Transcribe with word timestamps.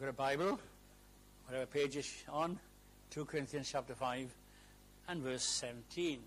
you've 0.00 0.16
got 0.16 0.24
a 0.24 0.34
Bible, 0.38 0.58
whatever 1.46 1.66
page 1.66 1.94
it's 1.94 2.24
on, 2.30 2.58
2 3.10 3.26
Corinthians 3.26 3.68
chapter 3.70 3.94
5 3.94 4.34
and 5.08 5.22
verse 5.22 5.42
17. 5.42 6.18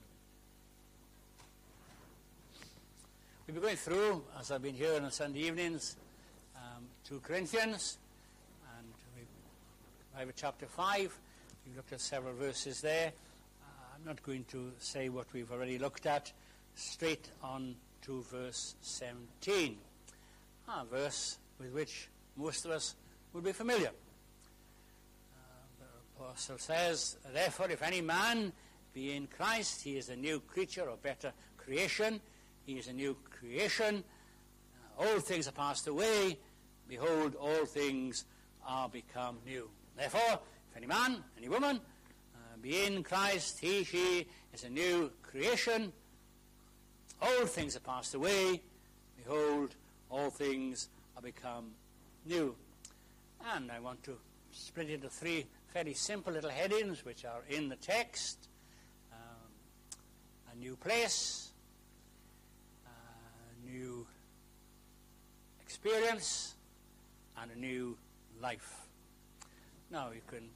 We've 3.48 3.56
been 3.56 3.64
going 3.64 3.76
through, 3.76 4.22
as 4.40 4.52
I've 4.52 4.62
been 4.62 4.76
here 4.76 4.94
on 5.02 5.10
Sunday 5.10 5.40
evenings, 5.40 5.96
um, 6.56 6.84
2 7.10 7.22
Corinthians, 7.22 7.98
and 8.78 8.88
we 9.16 10.20
have 10.20 10.32
chapter 10.36 10.68
5. 10.68 11.20
We've 11.66 11.76
looked 11.76 11.94
at 11.94 12.02
several 12.02 12.36
verses 12.36 12.80
there. 12.80 13.12
Uh, 13.64 13.96
I'm 13.96 14.06
not 14.06 14.22
going 14.22 14.44
to 14.52 14.72
say 14.78 15.10
what 15.10 15.26
we've 15.34 15.52
already 15.52 15.80
looked 15.80 16.06
at, 16.06 16.32
straight 16.76 17.32
on 17.42 17.74
to 18.04 18.22
verse 18.22 18.76
17. 18.82 19.78
A 20.68 20.86
verse 20.86 21.40
with 21.60 21.74
which 21.74 22.10
most 22.38 22.66
of 22.66 22.72
us 22.72 22.94
will 23.34 23.42
be 23.42 23.52
familiar. 23.52 23.90
Uh, 25.34 25.42
the 25.80 26.24
apostle 26.24 26.58
says, 26.60 27.18
Therefore, 27.34 27.70
if 27.72 27.82
any 27.82 28.02
man 28.02 28.54
be 28.94 29.16
in 29.16 29.28
Christ, 29.28 29.82
he 29.82 29.98
is 29.98 30.10
a 30.10 30.16
new 30.16 30.40
creature 30.40 30.84
or 30.84 30.98
better 30.98 31.34
creation. 31.58 32.22
He 32.66 32.74
is 32.74 32.88
a 32.88 32.94
new 32.94 33.18
creation. 33.30 34.04
All 34.98 35.20
things 35.20 35.48
are 35.48 35.54
passed 35.54 35.88
away. 35.88 36.38
Behold, 36.88 37.36
all 37.36 37.66
things 37.66 38.26
are 38.66 38.88
become 38.88 39.40
new. 39.46 39.68
Therefore, 39.98 40.40
if 40.70 40.78
any 40.78 40.86
man, 40.86 41.24
any 41.38 41.50
woman, 41.50 41.78
uh, 42.36 42.58
be 42.62 42.86
in 42.86 43.04
Christ, 43.04 43.60
he, 43.60 43.84
she 43.84 44.28
is 44.54 44.64
a 44.64 44.70
new 44.70 45.12
creation. 45.24 45.92
All 47.22 47.46
things 47.48 47.76
are 47.76 47.80
passed 47.82 48.14
away. 48.14 48.62
Behold, 49.18 49.76
all 50.10 50.30
things 50.30 50.90
are 51.16 51.22
become 51.24 51.72
new. 52.26 52.56
And 53.52 53.72
I 53.72 53.80
want 53.80 54.04
to 54.04 54.18
split 54.52 54.90
it 54.90 54.94
into 54.94 55.10
three 55.10 55.46
fairly 55.68 55.94
simple 55.94 56.32
little 56.32 56.50
headings 56.50 57.04
which 57.04 57.26
are 57.26 57.42
in 57.50 57.68
the 57.68 57.76
text. 57.76 58.48
Um, 59.12 59.50
a 60.54 60.56
new 60.58 60.76
place, 60.78 61.52
a 62.86 63.70
new 63.70 64.08
experience, 65.62 66.56
and 67.42 67.52
a 67.52 67.60
new 67.60 67.98
life. 68.42 68.88
Now 69.92 70.12
you 70.12 70.22
can 70.26 70.50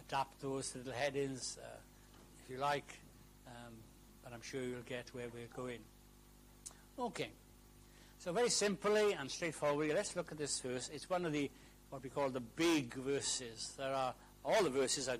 adapt 0.00 0.40
those 0.40 0.74
little 0.74 0.92
headings 0.92 1.58
uh, 1.62 1.66
if 2.42 2.50
you 2.50 2.58
like, 2.58 2.98
um, 3.46 3.74
but 4.24 4.32
I'm 4.32 4.42
sure 4.42 4.62
you'll 4.62 4.82
get 4.82 5.10
where 5.12 5.28
we're 5.32 5.54
going. 5.54 5.80
Okay. 6.98 7.28
So 8.18 8.32
very 8.32 8.50
simply 8.50 9.12
and 9.12 9.30
straightforwardly, 9.30 9.94
let's 9.94 10.14
look 10.16 10.32
at 10.32 10.38
this 10.38 10.60
verse. 10.60 10.90
It's 10.92 11.08
one 11.08 11.24
of 11.24 11.32
the 11.32 11.50
what 11.90 12.02
we 12.02 12.08
call 12.08 12.30
the 12.30 12.40
big 12.40 12.94
verses. 12.94 13.74
There 13.76 13.92
are 13.92 14.14
all 14.44 14.62
the 14.62 14.70
verses 14.70 15.08
are 15.08 15.18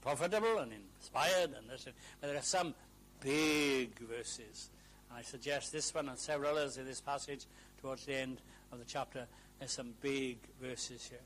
profitable 0.00 0.58
and 0.58 0.72
inspired, 0.72 1.50
and 1.56 1.66
but 1.68 2.26
there 2.28 2.36
are 2.36 2.42
some 2.42 2.74
big 3.20 3.98
verses. 3.98 4.70
I 5.14 5.22
suggest 5.22 5.72
this 5.72 5.94
one 5.94 6.08
and 6.08 6.18
several 6.18 6.56
others 6.56 6.76
in 6.76 6.86
this 6.86 7.00
passage 7.00 7.44
towards 7.80 8.06
the 8.06 8.14
end 8.14 8.40
of 8.72 8.78
the 8.78 8.84
chapter. 8.84 9.26
There's 9.58 9.72
some 9.72 9.94
big 10.00 10.38
verses 10.60 11.06
here. 11.08 11.20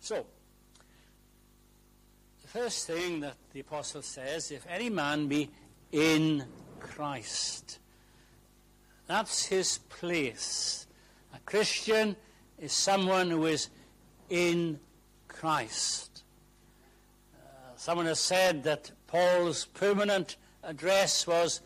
So, 0.00 0.26
the 2.42 2.48
first 2.48 2.86
thing 2.86 3.20
that 3.20 3.36
the 3.52 3.60
apostle 3.60 4.02
says, 4.02 4.50
if 4.50 4.66
any 4.68 4.90
man 4.90 5.28
be 5.28 5.48
in 5.92 6.44
Christ. 6.80 7.78
That's 9.06 9.46
his 9.46 9.78
place. 9.78 10.86
A 11.34 11.38
Christian 11.40 12.16
is 12.58 12.72
someone 12.72 13.30
who 13.30 13.46
is 13.46 13.68
in 14.32 14.80
Christ. 15.28 16.22
Uh, 17.34 17.76
someone 17.76 18.06
has 18.06 18.18
said 18.18 18.64
that 18.64 18.90
Paul's 19.06 19.66
permanent 19.66 20.36
address 20.62 21.26
was 21.26 21.60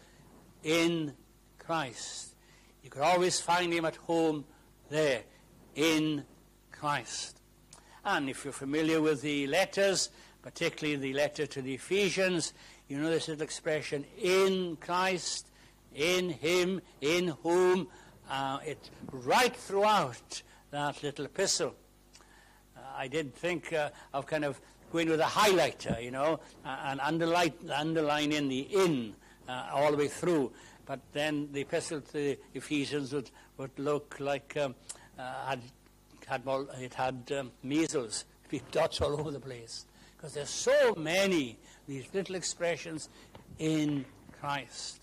in 0.64 1.12
Christ. 1.60 2.34
You 2.82 2.90
could 2.90 3.02
always 3.02 3.38
find 3.38 3.72
him 3.72 3.84
at 3.84 3.94
home 3.94 4.44
there, 4.90 5.22
in 5.76 6.24
Christ. 6.72 7.40
And 8.04 8.28
if 8.28 8.44
you're 8.44 8.52
familiar 8.52 9.00
with 9.00 9.22
the 9.22 9.46
letters, 9.46 10.10
particularly 10.42 10.96
the 10.96 11.14
letter 11.14 11.46
to 11.46 11.62
the 11.62 11.74
Ephesians, 11.74 12.52
you 12.88 12.98
know 12.98 13.10
this 13.10 13.28
little 13.28 13.44
expression, 13.44 14.04
in 14.20 14.76
Christ 14.80 15.46
in 15.94 16.30
him, 16.30 16.82
in 17.00 17.28
whom, 17.42 17.86
uh, 18.28 18.58
it 18.66 18.90
right 19.12 19.54
throughout 19.54 20.42
that 20.72 21.00
little 21.04 21.26
epistle. 21.26 21.74
I 22.96 23.08
did 23.08 23.34
think 23.34 23.72
uh, 23.72 23.90
of 24.14 24.26
kind 24.26 24.44
of 24.44 24.60
going 24.92 25.08
with 25.08 25.20
a 25.20 25.24
highlighter, 25.24 26.02
you 26.02 26.10
know, 26.10 26.40
and 26.64 27.00
underline, 27.00 27.52
underlining 27.72 28.48
the 28.48 28.60
in 28.60 29.14
uh, 29.48 29.68
all 29.72 29.90
the 29.90 29.96
way 29.96 30.08
through. 30.08 30.52
But 30.86 31.00
then 31.12 31.48
the 31.52 31.62
epistle 31.62 32.00
to 32.00 32.12
the 32.12 32.38
Ephesians 32.54 33.12
would, 33.12 33.30
would 33.58 33.76
look 33.78 34.16
like 34.20 34.56
um, 34.56 34.74
uh, 35.18 35.46
had, 35.46 35.60
had 36.26 36.44
more, 36.44 36.66
it 36.80 36.94
had 36.94 37.32
um, 37.38 37.50
measles, 37.62 38.24
dots 38.70 39.00
all 39.00 39.18
over 39.18 39.30
the 39.30 39.40
place. 39.40 39.86
Because 40.16 40.34
there's 40.34 40.50
so 40.50 40.94
many, 40.96 41.58
these 41.86 42.06
little 42.14 42.36
expressions 42.36 43.08
in 43.58 44.04
Christ. 44.40 45.00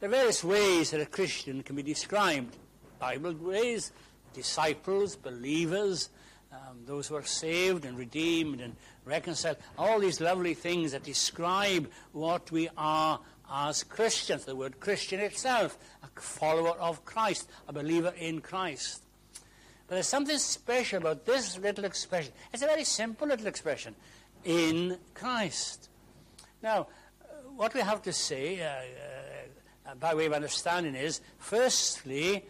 There 0.00 0.08
are 0.08 0.12
various 0.12 0.44
ways 0.44 0.90
that 0.90 1.00
a 1.00 1.06
Christian 1.06 1.62
can 1.62 1.76
be 1.76 1.82
described. 1.82 2.56
Bible 2.98 3.34
ways, 3.34 3.92
disciples, 4.32 5.16
believers, 5.16 6.10
um, 6.52 6.78
those 6.86 7.08
who 7.08 7.16
are 7.16 7.24
saved 7.24 7.84
and 7.84 7.98
redeemed 7.98 8.60
and 8.60 8.74
reconciled, 9.04 9.56
all 9.76 9.98
these 9.98 10.20
lovely 10.20 10.54
things 10.54 10.92
that 10.92 11.02
describe 11.02 11.90
what 12.12 12.50
we 12.50 12.68
are 12.76 13.20
as 13.50 13.84
Christians. 13.84 14.44
The 14.44 14.56
word 14.56 14.80
Christian 14.80 15.20
itself, 15.20 15.78
a 16.02 16.20
follower 16.20 16.76
of 16.78 17.04
Christ, 17.04 17.48
a 17.66 17.72
believer 17.72 18.14
in 18.18 18.40
Christ. 18.40 19.02
But 19.86 19.94
there's 19.94 20.06
something 20.06 20.36
special 20.38 20.98
about 20.98 21.24
this 21.24 21.58
little 21.58 21.84
expression. 21.84 22.32
It's 22.52 22.62
a 22.62 22.66
very 22.66 22.84
simple 22.84 23.26
little 23.26 23.46
expression 23.46 23.94
in 24.44 24.98
Christ. 25.14 25.88
Now, 26.62 26.88
what 27.56 27.74
we 27.74 27.80
have 27.80 28.02
to 28.02 28.12
say, 28.12 28.60
uh, 28.60 29.90
uh, 29.90 29.94
by 29.94 30.14
way 30.14 30.26
of 30.26 30.32
understanding 30.32 30.94
is, 30.94 31.20
firstly, 31.38 32.44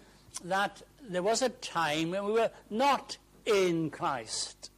that 0.44 0.82
there 1.08 1.22
was 1.22 1.42
a 1.42 1.48
time 1.48 2.10
when 2.10 2.24
we 2.24 2.32
were 2.32 2.50
not 2.70 3.16
in 3.48 3.90
Christ. 3.90 4.70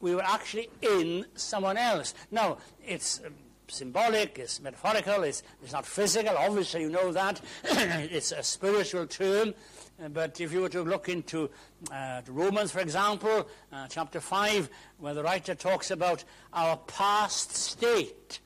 We 0.00 0.14
were 0.14 0.22
actually 0.22 0.70
in 0.80 1.26
someone 1.34 1.76
else. 1.76 2.14
Now, 2.30 2.58
it's 2.84 3.20
um, 3.24 3.34
symbolic, 3.66 4.38
it's 4.38 4.60
metaphorical, 4.60 5.24
it's, 5.24 5.42
it's 5.62 5.72
not 5.72 5.84
physical, 5.84 6.36
obviously 6.36 6.82
you 6.82 6.90
know 6.90 7.12
that. 7.12 7.40
it's 7.64 8.32
a 8.32 8.42
spiritual 8.42 9.06
term. 9.06 9.54
Uh, 10.02 10.08
but 10.08 10.40
if 10.40 10.52
you 10.52 10.60
were 10.60 10.68
to 10.68 10.82
look 10.82 11.08
into 11.08 11.50
uh, 11.90 12.20
Romans, 12.28 12.70
for 12.70 12.80
example, 12.80 13.48
uh, 13.72 13.86
chapter 13.88 14.20
5, 14.20 14.70
where 14.98 15.14
the 15.14 15.22
writer 15.22 15.54
talks 15.54 15.90
about 15.90 16.22
our 16.52 16.76
past 16.76 17.56
state, 17.56 18.38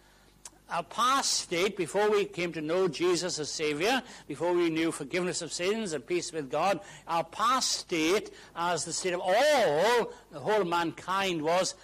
our 0.73 0.83
past 0.83 1.33
state, 1.33 1.77
before 1.77 2.11
we 2.11 2.25
came 2.25 2.53
to 2.55 2.63
know 2.63 2.89
Jesus 2.89 3.39
as 3.39 3.51
Savior, 3.51 4.03
before 4.27 4.55
we 4.55 4.71
knew 4.71 4.91
forgiveness 4.91 5.43
of 5.43 5.53
sins 5.53 5.93
and 5.93 6.05
peace 6.05 6.33
with 6.33 6.51
God, 6.51 6.81
our 7.07 7.25
past 7.25 7.73
state, 7.73 8.33
as 8.57 8.85
the 8.85 8.93
state 8.93 9.13
of 9.13 9.21
all, 9.21 10.13
the 10.33 10.41
whole 10.41 10.65
mankind, 10.65 11.43
was 11.43 11.75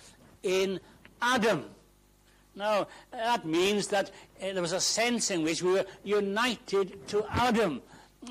in 0.42 0.80
Adam. 1.20 1.64
Now, 2.54 2.88
that 3.12 3.44
means 3.44 3.88
that 3.88 4.10
uh, 4.42 4.52
there 4.52 4.62
was 4.62 4.72
a 4.72 4.80
sense 4.80 5.30
in 5.30 5.44
which 5.44 5.62
we 5.62 5.72
were 5.72 5.86
united 6.02 7.06
to 7.08 7.24
Adam. 7.30 7.82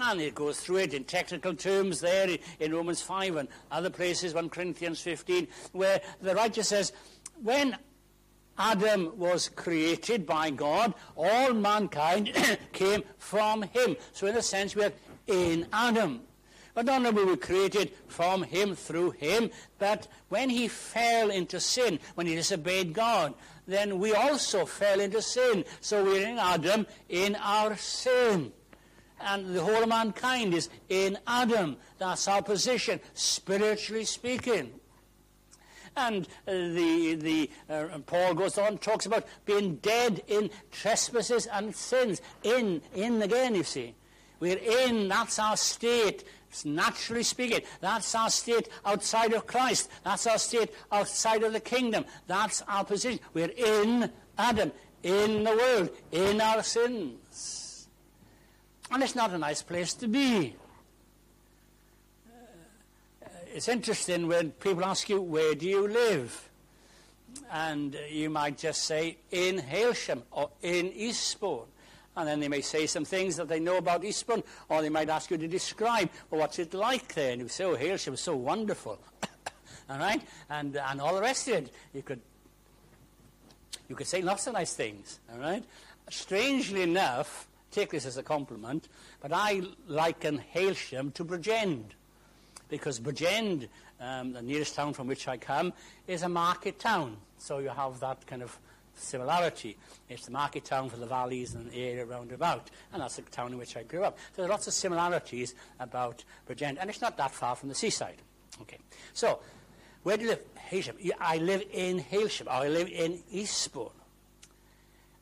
And 0.02 0.20
it 0.20 0.36
goes 0.36 0.60
through 0.60 0.78
it 0.78 0.94
in 0.94 1.06
technical 1.06 1.54
terms 1.54 2.02
there 2.02 2.38
in 2.60 2.74
Romans 2.74 3.02
5 3.02 3.38
and 3.38 3.48
other 3.72 3.90
places, 3.90 4.34
1 4.34 4.50
Corinthians 4.50 5.00
15, 5.00 5.48
where 5.72 6.02
the 6.22 6.36
writer 6.36 6.64
says, 6.64 6.92
when 7.42 7.78
Adam 8.58 9.18
was 9.18 9.50
created 9.50 10.26
by 10.26 10.50
God. 10.50 10.94
All 11.16 11.54
mankind 11.54 12.32
came 12.74 13.04
from 13.18 13.64
him. 13.64 13.96
So, 14.14 14.28
in 14.28 14.36
a 14.36 14.42
sense, 14.42 14.76
we 14.76 14.84
are 14.86 14.94
in 15.28 15.68
Adam. 15.72 16.22
But 16.74 16.86
not 16.86 17.06
only 17.06 17.10
were 17.10 17.32
we 17.32 17.38
created 17.38 17.92
from 18.08 18.44
him, 18.44 18.76
through 18.76 19.12
him, 19.12 19.50
but 19.80 20.08
when 20.30 20.48
he 20.50 20.68
fell 20.68 21.32
into 21.32 21.60
sin, 21.60 22.00
when 22.14 22.28
he 22.28 22.36
disobeyed 22.36 22.94
God, 22.94 23.34
then 23.68 23.98
we 23.98 24.14
also 24.14 24.64
fell 24.66 25.00
into 25.00 25.22
sin. 25.22 25.66
So 25.82 26.04
we're 26.04 26.28
in 26.28 26.38
Adam 26.38 26.86
in 27.10 27.36
our 27.36 27.76
sin. 27.78 28.54
And 29.20 29.56
the 29.56 29.64
whole 29.64 29.82
of 29.82 29.90
mankind 29.90 30.54
is 30.54 30.70
in 30.88 31.18
Adam. 31.26 31.78
That's 31.98 32.28
our 32.28 32.44
position, 32.44 33.00
spiritually 33.16 34.06
speaking. 34.06 34.72
And 35.98 36.28
uh, 36.48 36.52
the, 36.52 37.16
the, 37.16 37.50
uh, 37.70 37.98
Paul 38.06 38.36
goes 38.36 38.58
on, 38.60 38.78
talks 38.78 39.08
about 39.08 39.26
being 39.46 39.78
dead 39.78 40.22
in 40.28 40.52
trespasses 40.72 41.48
and 41.48 41.76
sins. 41.76 42.22
In, 42.44 42.82
in 42.94 43.22
again, 43.22 43.56
you 43.56 43.64
see. 43.64 43.96
We're 44.40 44.60
in, 44.60 45.08
that's 45.08 45.40
our 45.40 45.58
state 45.58 46.24
naturally 46.64 47.24
speaking. 47.24 47.62
That's 47.82 48.14
our 48.16 48.30
state 48.30 48.70
outside 48.86 49.34
of 49.34 49.48
Christ. 49.48 49.90
That's 50.04 50.28
our 50.28 50.38
state 50.38 50.72
outside 50.92 51.44
of 51.44 51.54
the 51.54 51.60
kingdom. 51.60 52.06
That's 52.28 52.62
our 52.68 52.86
position. 52.86 53.20
We're 53.34 53.50
in 53.50 54.12
Adam, 54.38 54.72
in 55.04 55.44
the 55.44 55.56
world, 55.56 55.90
in 56.12 56.40
our 56.40 56.64
sins. 56.64 57.88
And 58.92 59.04
it's 59.04 59.16
not 59.16 59.32
a 59.32 59.38
nice 59.38 59.64
place 59.64 59.94
to 59.96 60.08
be. 60.08 60.56
It's 63.58 63.70
interesting 63.70 64.28
when 64.28 64.52
people 64.52 64.86
ask 64.86 65.10
you, 65.10 65.20
where 65.20 65.56
do 65.56 65.68
you 65.68 65.88
live? 65.88 66.48
And 67.52 67.98
you 68.08 68.30
might 68.30 68.56
just 68.56 68.84
say, 68.84 69.18
in 69.32 69.58
Hailsham 69.58 70.22
or 70.30 70.52
in 70.62 70.92
Eastbourne. 70.92 71.66
And 72.16 72.28
then 72.28 72.40
they 72.40 72.50
may 72.50 72.62
say 72.62 72.86
some 72.86 73.04
things 73.04 73.36
that 73.38 73.48
they 73.48 73.60
know 73.60 73.78
about 73.78 74.06
Eastbourne, 74.06 74.44
or 74.70 74.84
they 74.84 74.90
might 74.90 75.10
ask 75.10 75.32
you 75.32 75.40
to 75.40 75.48
describe, 75.48 76.12
well, 76.30 76.42
what's 76.42 76.60
it 76.60 76.76
like 76.76 77.16
there? 77.16 77.32
And 77.32 77.42
you 77.42 77.48
say, 77.48 77.64
oh, 77.64 77.76
Hailsham 77.76 78.14
is 78.14 78.22
so 78.22 78.36
wonderful. 78.36 79.00
all 79.90 79.98
right? 79.98 80.22
And, 80.52 80.78
and 80.78 81.02
all 81.02 81.16
the 81.16 81.22
rest 81.22 81.48
of 81.48 81.56
it. 81.56 81.74
You 81.96 82.04
could, 82.04 82.22
you 83.90 83.96
could 83.96 84.06
say 84.06 84.22
lots 84.22 84.46
of 84.46 84.54
nice 84.54 84.76
things, 84.76 85.20
all 85.34 85.40
right? 85.40 85.64
Strangely 86.12 86.84
enough, 86.84 87.48
take 87.72 87.90
this 87.90 88.06
as 88.06 88.18
a 88.18 88.24
compliment, 88.24 88.88
but 89.20 89.32
I 89.34 89.64
liken 89.88 90.44
Hailsham 90.54 91.12
to 91.16 91.26
Bridgend. 91.26 91.97
Because 92.70 93.00
Bridgend, 93.00 93.68
um, 94.00 94.34
the 94.34 94.42
nearest 94.42 94.76
town 94.76 94.94
from 94.94 95.08
which 95.08 95.28
I 95.28 95.38
come, 95.38 95.74
is 96.08 96.24
a 96.24 96.30
market 96.30 96.80
town. 96.80 97.18
So 97.38 97.60
you 97.60 97.70
have 97.70 98.00
that 98.02 98.26
kind 98.28 98.42
of 98.42 98.58
similarity. 98.98 99.78
It's 100.10 100.26
the 100.26 100.32
market 100.32 100.66
town 100.66 100.90
for 100.90 100.98
the 100.98 101.06
valleys 101.06 101.54
and 101.54 101.72
the 101.72 101.84
area 101.84 102.06
round 102.06 102.32
about, 102.32 102.70
and 102.92 103.02
that's 103.02 103.16
the 103.16 103.22
town 103.24 103.52
in 103.52 103.58
which 103.58 103.78
I 103.78 103.84
grew 103.84 104.04
up. 104.04 104.18
So 104.36 104.42
there 104.42 104.46
are 104.46 104.50
lots 104.50 104.68
of 104.68 104.74
similarities 104.74 105.54
about 105.80 106.24
Bridgend, 106.50 106.78
and 106.80 106.90
it's 106.90 107.02
not 107.02 107.18
that 107.18 107.32
far 107.32 107.56
from 107.56 107.70
the 107.70 107.76
seaside. 107.76 108.22
Okay, 108.62 108.80
so 109.14 109.40
where 110.04 110.18
do 110.18 110.24
you 110.24 110.30
live? 110.30 110.42
Hailsham. 110.72 110.96
I 111.20 111.38
live 111.38 111.64
in 111.72 112.00
Hailsham, 112.00 112.48
I 112.50 112.68
live 112.68 112.90
in 112.90 113.20
Eastbourne. 113.32 113.92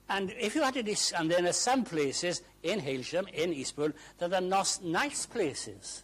And 0.07 0.31
if 0.39 0.56
you 0.56 0.62
had 0.62 0.75
to, 0.75 0.83
dis- 0.83 1.12
and 1.12 1.30
then 1.30 1.44
there 1.44 1.50
are 1.50 1.53
some 1.53 1.83
places 1.83 2.44
in 2.63 2.80
Hailsham, 2.80 3.27
in 3.33 3.51
Eastbourne, 3.53 3.94
that 4.19 4.33
are 4.33 4.42
not 4.42 4.80
nice 4.83 5.25
places. 5.25 6.03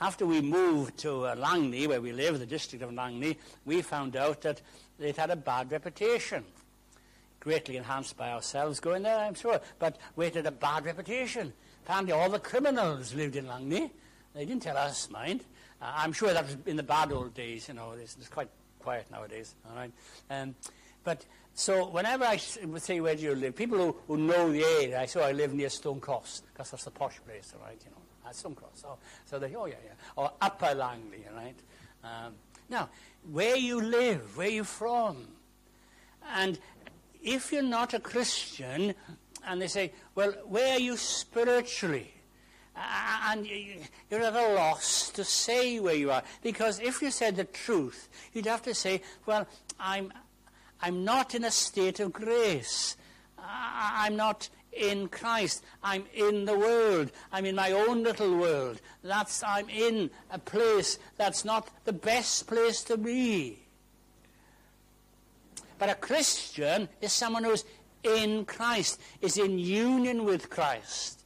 After 0.00 0.26
we 0.26 0.42
moved 0.42 0.98
to 0.98 1.24
uh, 1.24 1.36
Langney, 1.36 1.86
where 1.86 2.00
we 2.00 2.12
live, 2.12 2.38
the 2.38 2.46
district 2.46 2.84
of 2.84 2.90
Langney, 2.90 3.36
we 3.64 3.80
found 3.80 4.14
out 4.14 4.42
that 4.42 4.60
it 4.98 5.16
had 5.16 5.30
a 5.30 5.36
bad 5.36 5.72
reputation. 5.72 6.44
Greatly 7.40 7.76
enhanced 7.76 8.16
by 8.16 8.30
ourselves 8.30 8.80
going 8.80 9.04
there, 9.04 9.18
I'm 9.18 9.34
sure, 9.34 9.60
but 9.78 9.96
we 10.14 10.26
had 10.26 10.44
a 10.44 10.50
bad 10.50 10.84
reputation. 10.84 11.52
Apparently, 11.84 12.12
all 12.12 12.28
the 12.28 12.38
criminals 12.38 13.14
lived 13.14 13.36
in 13.36 13.46
Langney. 13.46 13.90
They 14.34 14.44
didn't 14.44 14.62
tell 14.62 14.76
us, 14.76 15.08
mind. 15.08 15.44
Uh, 15.80 15.92
I'm 15.96 16.12
sure 16.12 16.32
that 16.32 16.44
was 16.44 16.56
in 16.66 16.76
the 16.76 16.82
bad 16.82 17.12
old 17.12 17.32
days, 17.34 17.68
you 17.68 17.74
know, 17.74 17.92
it's, 17.92 18.16
it's 18.16 18.28
quite 18.28 18.48
quiet 18.80 19.06
nowadays, 19.10 19.54
all 19.68 19.76
right? 19.76 19.92
Um, 20.30 20.54
but 21.04 21.24
so 21.54 21.86
whenever 21.86 22.24
I 22.24 22.38
would 22.64 22.82
say, 22.82 23.00
where 23.00 23.14
do 23.14 23.22
you 23.22 23.34
live? 23.34 23.56
People 23.56 23.78
who, 23.78 23.96
who 24.08 24.16
know 24.18 24.52
the 24.52 24.62
area, 24.62 25.00
I 25.00 25.06
say, 25.06 25.20
oh, 25.20 25.24
I 25.24 25.32
live 25.32 25.54
near 25.54 25.70
Stone 25.70 26.00
Cross, 26.00 26.42
because 26.52 26.70
that's 26.70 26.84
the 26.84 26.90
posh 26.90 27.18
place, 27.24 27.54
all 27.56 27.66
right, 27.66 27.80
you 27.82 27.90
know, 27.90 28.02
Cross. 28.32 28.70
So, 28.74 28.98
so 29.24 29.38
they, 29.38 29.54
oh, 29.54 29.66
yeah, 29.66 29.74
yeah. 29.84 29.92
Or 30.16 30.32
Upper 30.40 30.66
Langney, 30.66 31.24
right? 31.34 31.56
Um, 32.02 32.34
now, 32.68 32.88
where 33.30 33.56
you 33.56 33.80
live, 33.80 34.36
where 34.36 34.48
you're 34.48 34.64
from. 34.64 35.28
And 36.34 36.58
if 37.22 37.52
you're 37.52 37.62
not 37.62 37.94
a 37.94 38.00
Christian, 38.00 38.94
and 39.46 39.62
they 39.62 39.68
say, 39.68 39.92
well, 40.14 40.32
where 40.46 40.74
are 40.74 40.80
you 40.80 40.96
spiritually? 40.96 42.12
And 43.28 43.46
you're 43.46 44.22
at 44.22 44.34
a 44.34 44.54
loss 44.54 45.10
to 45.10 45.24
say 45.24 45.80
where 45.80 45.94
you 45.94 46.10
are. 46.10 46.22
Because 46.42 46.78
if 46.80 47.00
you 47.00 47.10
said 47.10 47.36
the 47.36 47.44
truth, 47.44 48.08
you'd 48.32 48.46
have 48.46 48.62
to 48.62 48.74
say, 48.74 49.02
well, 49.24 49.46
I'm, 49.80 50.12
I'm 50.82 51.04
not 51.04 51.34
in 51.34 51.44
a 51.44 51.50
state 51.50 52.00
of 52.00 52.12
grace. 52.12 52.96
I'm 53.38 54.16
not 54.16 54.48
in 54.76 55.08
Christ. 55.08 55.64
I'm 55.82 56.04
in 56.14 56.44
the 56.44 56.58
world. 56.58 57.10
I'm 57.32 57.44
in 57.44 57.54
my 57.54 57.72
own 57.72 58.02
little 58.02 58.36
world. 58.36 58.80
That's 59.02 59.42
I'm 59.42 59.68
in 59.68 60.10
a 60.30 60.38
place 60.38 60.98
that's 61.16 61.44
not 61.44 61.68
the 61.84 61.92
best 61.92 62.46
place 62.46 62.82
to 62.84 62.96
be. 62.96 63.58
But 65.78 65.90
a 65.90 65.94
Christian 65.94 66.88
is 67.00 67.12
someone 67.12 67.44
who's 67.44 67.64
in 68.02 68.44
Christ, 68.44 69.00
is 69.20 69.36
in 69.36 69.58
union 69.58 70.24
with 70.24 70.48
Christ. 70.48 71.16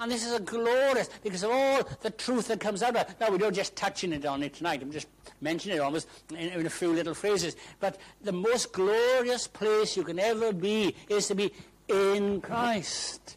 And 0.00 0.10
this 0.12 0.24
is 0.24 0.32
a 0.32 0.40
glorious, 0.40 1.10
because 1.24 1.42
of 1.42 1.50
all 1.50 1.82
the 2.02 2.10
truth 2.10 2.48
that 2.48 2.60
comes 2.60 2.84
out 2.84 2.94
of 2.94 3.08
it. 3.08 3.16
Now, 3.20 3.30
we 3.30 3.38
don't 3.38 3.54
just 3.54 3.74
touching 3.74 4.12
it 4.12 4.24
on 4.24 4.44
it 4.44 4.54
tonight. 4.54 4.80
I'm 4.80 4.92
just 4.92 5.08
mentioning 5.40 5.78
it 5.78 5.80
almost 5.80 6.08
in, 6.30 6.36
in 6.36 6.66
a 6.66 6.70
few 6.70 6.92
little 6.92 7.14
phrases. 7.14 7.56
But 7.80 7.98
the 8.22 8.32
most 8.32 8.72
glorious 8.72 9.48
place 9.48 9.96
you 9.96 10.04
can 10.04 10.20
ever 10.20 10.52
be 10.52 10.94
is 11.08 11.26
to 11.28 11.34
be 11.34 11.52
in 11.88 12.40
Christ. 12.40 13.36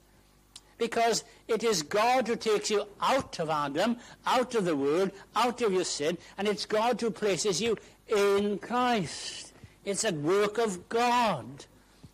Because 0.77 1.23
it 1.47 1.63
is 1.63 1.83
God 1.83 2.27
who 2.27 2.35
takes 2.35 2.71
you 2.71 2.85
out 2.99 3.39
of 3.39 3.49
Adam, 3.49 3.97
out 4.25 4.55
of 4.55 4.65
the 4.65 4.75
world, 4.75 5.11
out 5.35 5.61
of 5.61 5.73
your 5.73 5.83
sin, 5.83 6.17
and 6.37 6.47
it's 6.47 6.65
God 6.65 6.99
who 6.99 7.11
places 7.11 7.61
you 7.61 7.77
in 8.07 8.57
Christ. 8.57 9.53
It's 9.85 10.03
a 10.03 10.11
work 10.11 10.57
of 10.57 10.89
God. 10.89 11.65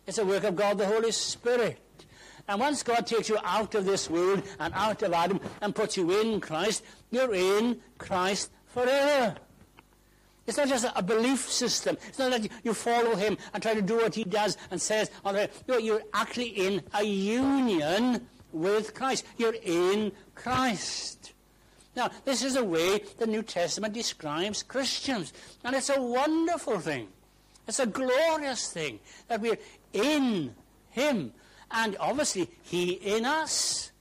It's 0.06 0.18
a 0.18 0.24
work 0.24 0.44
of 0.44 0.56
God, 0.56 0.78
the 0.78 0.86
Holy 0.86 1.12
Spirit. 1.12 1.78
And 2.48 2.60
once 2.60 2.82
God 2.82 3.06
takes 3.06 3.28
you 3.28 3.38
out 3.44 3.74
of 3.74 3.84
this 3.84 4.08
world 4.08 4.42
and 4.58 4.72
out 4.74 5.02
of 5.02 5.12
Adam 5.12 5.38
and 5.60 5.74
puts 5.74 5.98
you 5.98 6.10
in 6.20 6.40
Christ, 6.40 6.82
you're 7.10 7.34
in 7.34 7.80
Christ 7.98 8.50
forever. 8.66 9.36
It's 10.48 10.56
not 10.56 10.68
just 10.68 10.86
a 10.96 11.02
belief 11.02 11.48
system. 11.50 11.98
It's 12.08 12.18
not 12.18 12.30
that 12.30 12.48
you 12.64 12.72
follow 12.72 13.14
him 13.14 13.36
and 13.52 13.62
try 13.62 13.74
to 13.74 13.82
do 13.82 13.98
what 13.98 14.14
he 14.14 14.24
does 14.24 14.56
and 14.70 14.80
says. 14.80 15.10
You're 15.66 16.02
actually 16.14 16.48
in 16.48 16.82
a 16.94 17.04
union 17.04 18.26
with 18.50 18.94
Christ. 18.94 19.26
You're 19.36 19.56
in 19.62 20.10
Christ. 20.34 21.34
Now, 21.94 22.10
this 22.24 22.42
is 22.42 22.56
a 22.56 22.64
way 22.64 23.02
the 23.18 23.26
New 23.26 23.42
Testament 23.42 23.92
describes 23.92 24.62
Christians. 24.62 25.34
And 25.64 25.76
it's 25.76 25.90
a 25.90 26.00
wonderful 26.00 26.78
thing. 26.78 27.08
It's 27.66 27.80
a 27.80 27.86
glorious 27.86 28.72
thing 28.72 29.00
that 29.28 29.42
we're 29.42 29.58
in 29.92 30.54
him. 30.88 31.34
And 31.70 31.94
obviously, 32.00 32.48
he 32.62 32.92
in 32.92 33.26
us. 33.26 33.92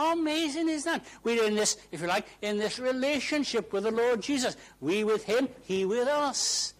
How 0.00 0.14
amazing 0.14 0.70
is 0.70 0.84
that? 0.84 1.04
We're 1.24 1.44
in 1.44 1.54
this, 1.54 1.76
if 1.92 2.00
you 2.00 2.06
like, 2.06 2.26
in 2.40 2.56
this 2.56 2.78
relationship 2.78 3.70
with 3.70 3.84
the 3.84 3.90
Lord 3.90 4.22
Jesus. 4.22 4.56
We 4.80 5.04
with 5.04 5.24
him, 5.24 5.46
he 5.60 5.84
with 5.84 6.08
us. 6.08 6.72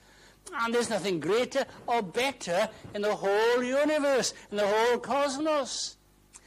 And 0.54 0.74
there's 0.74 0.88
nothing 0.88 1.20
greater 1.20 1.66
or 1.86 2.00
better 2.00 2.70
in 2.94 3.02
the 3.02 3.14
whole 3.14 3.62
universe, 3.62 4.32
in 4.50 4.56
the 4.56 4.66
whole 4.66 4.96
cosmos. 4.96 5.98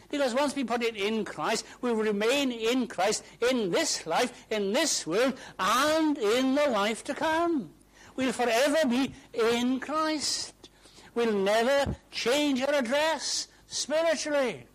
Because 0.10 0.34
once 0.34 0.56
we 0.56 0.63
put 0.63 0.82
it 0.82 0.96
in 0.96 1.25
Christ, 1.25 1.63
we 1.82 1.92
remain 1.92 2.51
in 2.51 2.88
Christ 2.88 3.24
in 3.51 3.70
this 3.70 4.08
life, 4.08 4.48
in 4.50 4.74
this 4.74 5.06
world, 5.06 5.38
and 5.60 6.18
in 6.18 6.56
the 6.56 6.70
life 6.70 7.03
to 7.03 7.13
come. 7.13 7.70
We'll 8.15 8.32
forever 8.32 8.89
be 8.89 9.13
in 9.32 9.80
Christ. 9.80 10.72
We'll 11.13 11.38
never 11.38 11.96
change 12.10 12.63
our 12.63 12.74
address 12.74 13.48
spiritually. 13.68 14.65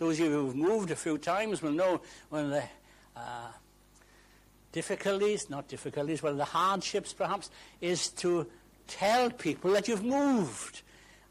Those 0.00 0.18
of 0.18 0.26
you 0.26 0.32
who've 0.32 0.56
moved 0.56 0.90
a 0.90 0.96
few 0.96 1.18
times 1.18 1.60
will 1.60 1.72
know 1.72 2.00
when 2.30 2.48
the 2.48 2.62
uh, 3.14 3.48
difficulties, 4.72 5.50
not 5.50 5.68
difficulties, 5.68 6.22
well, 6.22 6.34
the 6.34 6.46
hardships 6.46 7.12
perhaps, 7.12 7.50
is 7.82 8.08
to 8.08 8.46
tell 8.86 9.28
people 9.30 9.72
that 9.72 9.88
you've 9.88 10.02
moved. 10.02 10.80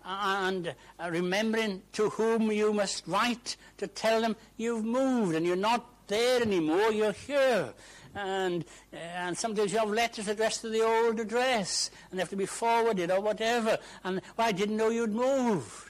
And 0.05 0.75
uh, 0.99 1.09
remembering 1.09 1.81
to 1.93 2.09
whom 2.11 2.51
you 2.51 2.71
must 2.71 3.07
write 3.07 3.57
to 3.79 3.87
tell 3.87 4.21
them 4.21 4.35
you've 4.55 4.85
moved 4.85 5.33
and 5.33 5.47
you're 5.47 5.55
not 5.55 5.87
there 6.05 6.39
anymore, 6.39 6.91
you're 6.91 7.13
here. 7.13 7.73
And, 8.13 8.65
uh, 8.93 8.97
and 8.97 9.35
sometimes 9.35 9.73
you 9.73 9.79
have 9.79 9.89
letters 9.89 10.27
addressed 10.27 10.61
to 10.61 10.69
the 10.69 10.85
old 10.85 11.19
address 11.19 11.89
and 12.11 12.19
they 12.19 12.21
have 12.21 12.29
to 12.29 12.35
be 12.35 12.45
forwarded 12.45 13.09
or 13.09 13.19
whatever. 13.19 13.79
And 14.03 14.21
well, 14.37 14.47
I 14.47 14.51
didn't 14.51 14.77
know 14.77 14.89
you'd 14.89 15.15
moved. 15.15 15.88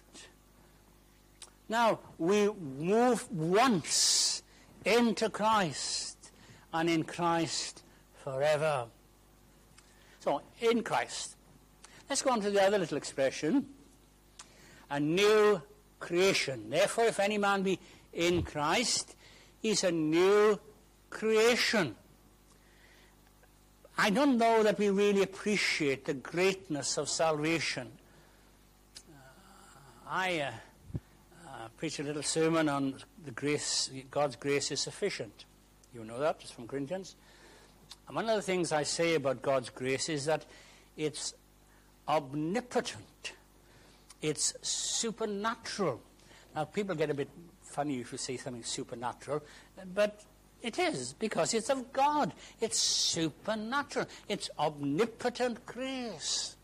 Now, 1.69 1.99
we 2.17 2.49
move 2.49 3.31
once 3.31 4.41
into 4.83 5.29
Christ 5.29 6.31
and 6.73 6.89
in 6.89 7.03
Christ 7.03 7.83
forever. 8.23 8.87
So, 10.19 10.41
in 10.59 10.81
Christ. 10.81 11.35
Let's 12.09 12.23
go 12.23 12.31
on 12.31 12.41
to 12.41 12.49
the 12.49 12.63
other 12.63 12.79
little 12.79 12.97
expression. 12.97 13.67
A 14.89 14.99
new 14.99 15.61
creation. 15.99 16.71
Therefore, 16.71 17.05
if 17.05 17.19
any 17.19 17.37
man 17.37 17.61
be 17.61 17.79
in 18.13 18.41
Christ, 18.41 19.15
he's 19.61 19.83
a 19.83 19.91
new 19.91 20.59
creation. 21.11 21.95
I 23.95 24.09
don't 24.09 24.39
know 24.39 24.63
that 24.63 24.79
we 24.79 24.89
really 24.89 25.21
appreciate 25.21 26.05
the 26.05 26.15
greatness 26.15 26.97
of 26.97 27.09
salvation. 27.09 27.91
Uh, 29.07 29.13
I. 30.09 30.39
Uh, 30.39 30.51
Uh, 31.69 31.77
preached 31.77 31.99
a 31.99 32.03
little 32.03 32.23
sermon 32.23 32.69
on 32.69 32.95
the 33.25 33.31
grace, 33.31 33.89
God's 34.11 34.35
grace 34.35 34.71
is 34.71 34.79
sufficient. 34.79 35.45
You 35.93 36.03
know 36.03 36.19
that, 36.19 36.37
it's 36.41 36.51
from 36.51 36.67
Corinthians. 36.67 37.15
And 38.07 38.15
one 38.15 38.29
of 38.29 38.35
the 38.35 38.41
things 38.41 38.71
I 38.71 38.83
say 38.83 39.15
about 39.15 39.41
God's 39.41 39.69
grace 39.69 40.09
is 40.09 40.25
that 40.25 40.45
it's 40.97 41.33
omnipotent, 42.07 43.33
it's 44.21 44.53
supernatural. 44.61 46.01
Now, 46.55 46.65
people 46.65 46.95
get 46.95 47.09
a 47.09 47.13
bit 47.13 47.29
funny 47.63 47.99
if 47.99 48.11
you 48.11 48.17
say 48.17 48.37
something 48.37 48.63
supernatural, 48.63 49.43
but 49.93 50.21
it 50.61 50.77
is, 50.79 51.13
because 51.13 51.53
it's 51.53 51.69
of 51.69 51.93
God. 51.93 52.33
It's 52.59 52.77
supernatural. 52.79 54.07
It's 54.27 54.49
omnipotent 54.59 55.65
grace. 55.65 56.55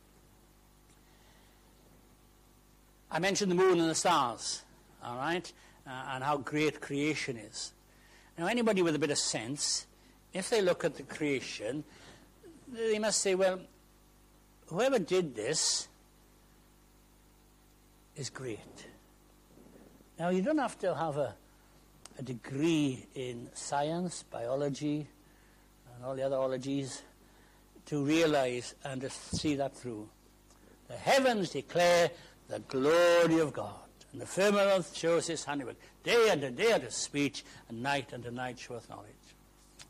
I 3.09 3.19
mentioned 3.19 3.51
the 3.51 3.55
moon 3.55 3.79
and 3.79 3.89
the 3.89 3.95
stars, 3.95 4.63
all 5.05 5.17
right, 5.17 5.51
uh, 5.87 5.89
and 6.13 6.23
how 6.23 6.37
great 6.37 6.81
creation 6.81 7.37
is. 7.37 7.73
Now, 8.37 8.47
anybody 8.47 8.81
with 8.81 8.95
a 8.95 8.99
bit 8.99 9.11
of 9.11 9.17
sense, 9.17 9.85
if 10.33 10.49
they 10.49 10.61
look 10.61 10.83
at 10.83 10.95
the 10.95 11.03
creation, 11.03 11.83
they 12.73 12.99
must 12.99 13.21
say, 13.21 13.35
well, 13.35 13.59
whoever 14.67 14.99
did 14.99 15.35
this 15.35 15.87
is 18.15 18.29
great. 18.29 18.87
Now, 20.17 20.29
you 20.29 20.41
don't 20.41 20.57
have 20.57 20.77
to 20.79 20.95
have 20.95 21.17
a 21.17 21.35
a 22.17 22.23
degree 22.23 23.05
in 23.15 23.49
science, 23.53 24.23
biology, 24.23 25.07
and 25.93 26.05
all 26.05 26.15
the 26.15 26.23
other 26.23 26.37
ologies 26.37 27.01
to 27.85 28.03
realize 28.03 28.75
and 28.83 29.01
to 29.01 29.09
see 29.09 29.55
that 29.55 29.75
through. 29.75 30.07
The 30.87 30.95
heavens 30.95 31.49
declare 31.49 32.11
the 32.47 32.59
glory 32.59 33.39
of 33.39 33.53
God, 33.53 33.84
and 34.15 34.21
the 34.21 34.25
firmament 34.25 34.85
shows 34.93 35.27
his 35.27 35.43
handiwork. 35.43 35.75
Day 36.03 36.29
unto 36.29 36.49
day 36.49 36.71
unto 36.71 36.89
speech, 36.89 37.43
and 37.67 37.83
night 37.83 38.13
unto 38.13 38.31
night 38.31 38.57
showeth 38.57 38.89
knowledge. 38.89 39.09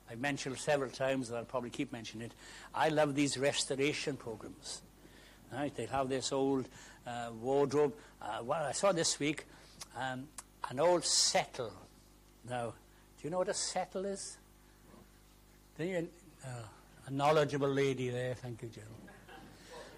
I've 0.10 0.20
mentioned 0.20 0.58
several 0.58 0.90
times, 0.90 1.30
and 1.30 1.38
I'll 1.38 1.46
probably 1.46 1.70
keep 1.70 1.94
mentioning 1.94 2.26
it. 2.26 2.34
I 2.74 2.90
love 2.90 3.14
these 3.14 3.38
restoration 3.38 4.18
programs. 4.18 4.82
Right? 5.54 5.76
They 5.76 5.86
have 5.86 6.10
this 6.10 6.32
old 6.32 6.68
uh, 7.06 7.30
wardrobe. 7.40 7.94
Uh, 8.20 8.40
well, 8.44 8.64
I 8.64 8.72
saw 8.72 8.92
this 8.92 9.20
week 9.20 9.46
um, 9.96 10.28
an 10.72 10.80
old 10.80 11.06
settle 11.06 11.72
now, 12.50 12.74
do 13.20 13.24
you 13.24 13.30
know 13.30 13.38
what 13.40 13.50
a 13.50 13.54
settle 13.54 14.06
is? 14.06 14.38
You, 15.78 16.08
uh, 16.44 16.50
a 17.08 17.12
knowledgeable 17.12 17.70
lady 17.70 18.10
there, 18.10 18.34
thank 18.34 18.64
you, 18.64 18.70
Jill. 18.70 19.05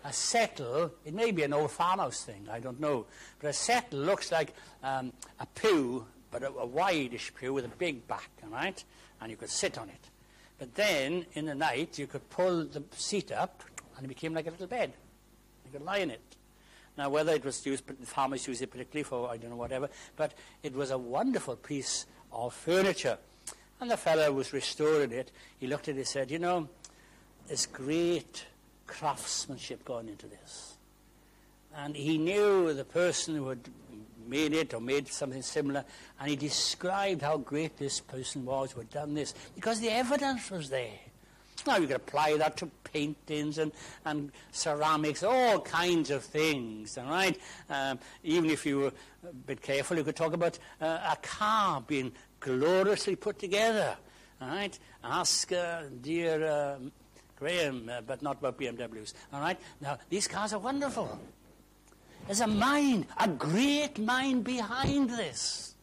A 0.07 0.13
settle, 0.13 0.93
it 1.03 1.13
may 1.13 1.31
be 1.31 1.43
an 1.43 1.51
old 1.51 1.69
farmhouse 1.69 2.23
thing, 2.23 2.47
I 2.49 2.61
don't 2.61 2.79
know. 2.79 3.07
But 3.39 3.49
a 3.49 3.53
settle 3.53 3.99
looks 3.99 4.31
like 4.31 4.53
um, 4.81 5.11
a 5.37 5.45
pew, 5.45 6.05
but 6.31 6.43
a, 6.43 6.47
a 6.47 6.65
wide-ish 6.65 7.33
pew 7.35 7.53
with 7.53 7.65
a 7.65 7.67
big 7.67 8.07
back, 8.07 8.29
all 8.41 8.49
right? 8.49 8.81
And 9.19 9.29
you 9.29 9.35
could 9.35 9.49
sit 9.49 9.77
on 9.77 9.89
it. 9.89 10.09
But 10.59 10.75
then, 10.75 11.25
in 11.33 11.45
the 11.45 11.55
night, 11.55 11.99
you 11.99 12.07
could 12.07 12.29
pull 12.29 12.63
the 12.63 12.83
seat 12.95 13.33
up, 13.33 13.63
and 13.97 14.05
it 14.05 14.07
became 14.07 14.33
like 14.33 14.47
a 14.47 14.51
little 14.51 14.67
bed. 14.67 14.93
You 15.65 15.71
could 15.73 15.85
lie 15.85 15.97
in 15.97 16.11
it. 16.11 16.21
Now, 16.97 17.09
whether 17.09 17.33
it 17.33 17.43
was 17.43 17.65
used, 17.65 17.85
the 17.85 18.05
farmers 18.05 18.47
used 18.47 18.61
it 18.61 18.71
particularly 18.71 19.03
for, 19.03 19.29
I 19.29 19.35
don't 19.35 19.49
know, 19.49 19.57
whatever, 19.57 19.89
but 20.15 20.35
it 20.63 20.73
was 20.73 20.91
a 20.91 20.97
wonderful 20.97 21.57
piece 21.57 22.05
of 22.31 22.53
furniture. 22.53 23.17
And 23.81 23.91
the 23.91 23.97
fellow 23.97 24.31
was 24.31 24.53
restoring 24.53 25.11
it. 25.11 25.33
He 25.59 25.67
looked 25.67 25.89
at 25.89 25.95
it 25.95 25.97
and 25.97 26.07
said, 26.07 26.31
You 26.31 26.39
know, 26.39 26.69
there's 27.47 27.65
great 27.65 28.45
craftsmanship 28.87 29.85
going 29.85 30.07
into 30.07 30.27
this. 30.27 30.75
And 31.75 31.95
he 31.95 32.17
knew 32.17 32.73
the 32.73 32.85
person 32.85 33.35
who 33.35 33.49
had 33.49 33.59
made 34.27 34.53
it 34.53 34.73
or 34.73 34.81
made 34.81 35.07
something 35.07 35.41
similar, 35.41 35.85
and 36.19 36.29
he 36.29 36.35
described 36.35 37.21
how 37.21 37.37
great 37.37 37.77
this 37.77 37.99
person 37.99 38.45
was 38.45 38.71
who 38.71 38.79
had 38.79 38.89
done 38.89 39.13
this, 39.13 39.33
because 39.55 39.79
the 39.79 39.89
evidence 39.89 40.49
was 40.49 40.69
there. 40.69 40.99
Now 41.65 41.77
you 41.77 41.87
could 41.87 41.97
apply 41.97 42.37
that 42.37 42.55
to 42.57 42.69
paintings 42.83 43.57
and, 43.57 43.71
and 44.05 44.31
ceramics, 44.51 45.23
all 45.23 45.59
kinds 45.59 46.11
of 46.11 46.23
things, 46.23 46.97
all 46.97 47.09
right? 47.09 47.37
Um, 47.69 47.99
even 48.23 48.49
if 48.49 48.65
you 48.65 48.79
were 48.79 48.91
a 49.27 49.33
bit 49.33 49.61
careful, 49.61 49.97
you 49.97 50.03
could 50.03 50.15
talk 50.15 50.33
about 50.33 50.57
uh, 50.79 50.99
a 51.11 51.17
car 51.21 51.83
being 51.85 52.11
gloriously 52.39 53.15
put 53.15 53.39
together, 53.39 53.97
all 54.41 54.47
right? 54.47 54.77
Ask 55.03 55.51
uh, 55.51 55.83
dear 56.01 56.45
uh, 56.45 56.77
Graham, 57.37 57.89
uh, 57.89 58.01
but 58.01 58.21
not 58.21 58.39
about 58.39 58.59
BMWs, 58.59 59.13
all 59.31 59.41
right? 59.41 59.59
Now, 59.79 59.97
these 60.09 60.27
cars 60.27 60.53
are 60.53 60.59
wonderful. 60.59 61.19
There's 62.25 62.41
a 62.41 62.47
mind, 62.47 63.05
a 63.17 63.27
great 63.27 63.99
mind 63.99 64.43
behind 64.43 65.09
this. 65.09 65.75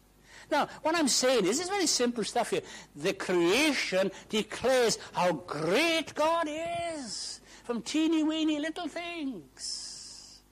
Now, 0.50 0.68
what 0.82 0.94
I'm 0.94 1.08
saying 1.08 1.46
is, 1.46 1.60
it's 1.60 1.70
very 1.70 1.86
simple 1.86 2.24
stuff 2.24 2.50
here. 2.50 2.60
The 2.96 3.14
creation 3.14 4.10
declares 4.28 4.98
how 5.12 5.32
great 5.32 6.14
God 6.14 6.48
is 6.48 7.40
from 7.64 7.80
teeny 7.82 8.22
weeny 8.22 8.58
little 8.58 8.88
things. 8.88 10.42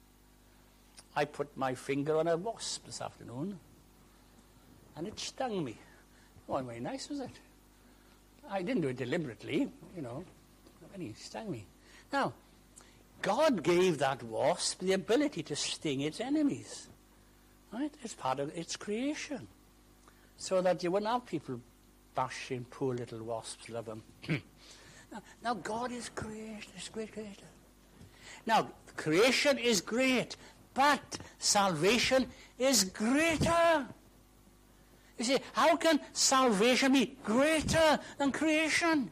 I 1.15 1.27
put 1.27 1.55
my 1.57 1.75
finger 1.75 2.17
on 2.17 2.27
a 2.27 2.37
wasp 2.37 2.87
this 2.87 3.03
afternoon, 3.03 3.59
and 4.97 5.07
it 5.07 5.19
stung 5.21 5.63
me. 5.63 5.77
Oh, 6.49 6.63
very 6.63 6.81
nice, 6.81 7.11
was 7.11 7.21
it? 7.21 7.31
I 8.49 8.63
didn't 8.63 8.83
do 8.83 8.89
it 8.89 8.97
deliberately, 8.97 9.69
you 9.95 10.03
know, 10.03 10.25
stung 11.17 11.51
me. 11.51 11.67
Now, 12.13 12.33
God 13.23 13.63
gave 13.63 13.99
that 13.99 14.23
wasp 14.23 14.81
the 14.81 14.93
ability 14.93 15.43
to 15.45 15.57
sting 15.57 16.01
its 16.01 16.21
enemies. 16.21 16.89
Right? 17.73 17.93
It's 18.03 18.15
part 18.15 18.41
of 18.41 18.57
its 18.57 18.77
creation 18.77 19.49
so 20.37 20.61
that 20.61 20.83
you 20.83 20.91
wouldn't 20.91 21.11
have 21.11 21.25
people 21.25 21.61
bashing 22.15 22.67
poor 22.71 22.95
little 22.95 23.23
wasps, 23.23 23.69
love 23.69 23.87
them. 23.87 24.03
now, 24.29 25.23
now, 25.43 25.55
God 25.55 25.93
is 25.93 26.09
creation, 26.09 26.73
is 26.77 26.89
great 26.89 27.13
creator. 27.13 27.47
Now, 28.45 28.69
creation 28.97 29.57
is 29.57 29.81
great, 29.81 30.37
but 30.75 31.19
salvation 31.39 32.27
is 32.59 32.85
greater. 32.85 33.87
You 35.19 35.25
see, 35.25 35.39
how 35.53 35.77
can 35.77 36.01
salvation 36.13 36.93
be 36.93 37.17
greater 37.25 38.01
than 38.19 38.33
creation? 38.33 39.11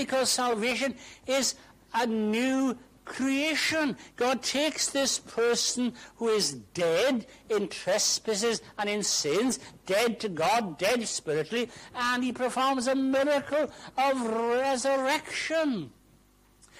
Because 0.00 0.30
salvation 0.30 0.94
is 1.26 1.56
a 1.92 2.06
new 2.06 2.74
creation. 3.04 3.98
God 4.16 4.42
takes 4.42 4.88
this 4.88 5.18
person 5.18 5.92
who 6.16 6.28
is 6.28 6.52
dead 6.72 7.26
in 7.50 7.68
trespasses 7.68 8.62
and 8.78 8.88
in 8.88 9.02
sins, 9.02 9.58
dead 9.84 10.18
to 10.20 10.30
God, 10.30 10.78
dead 10.78 11.06
spiritually, 11.06 11.68
and 11.94 12.24
he 12.24 12.32
performs 12.32 12.86
a 12.86 12.94
miracle 12.94 13.70
of 13.98 14.22
resurrection. 14.22 15.90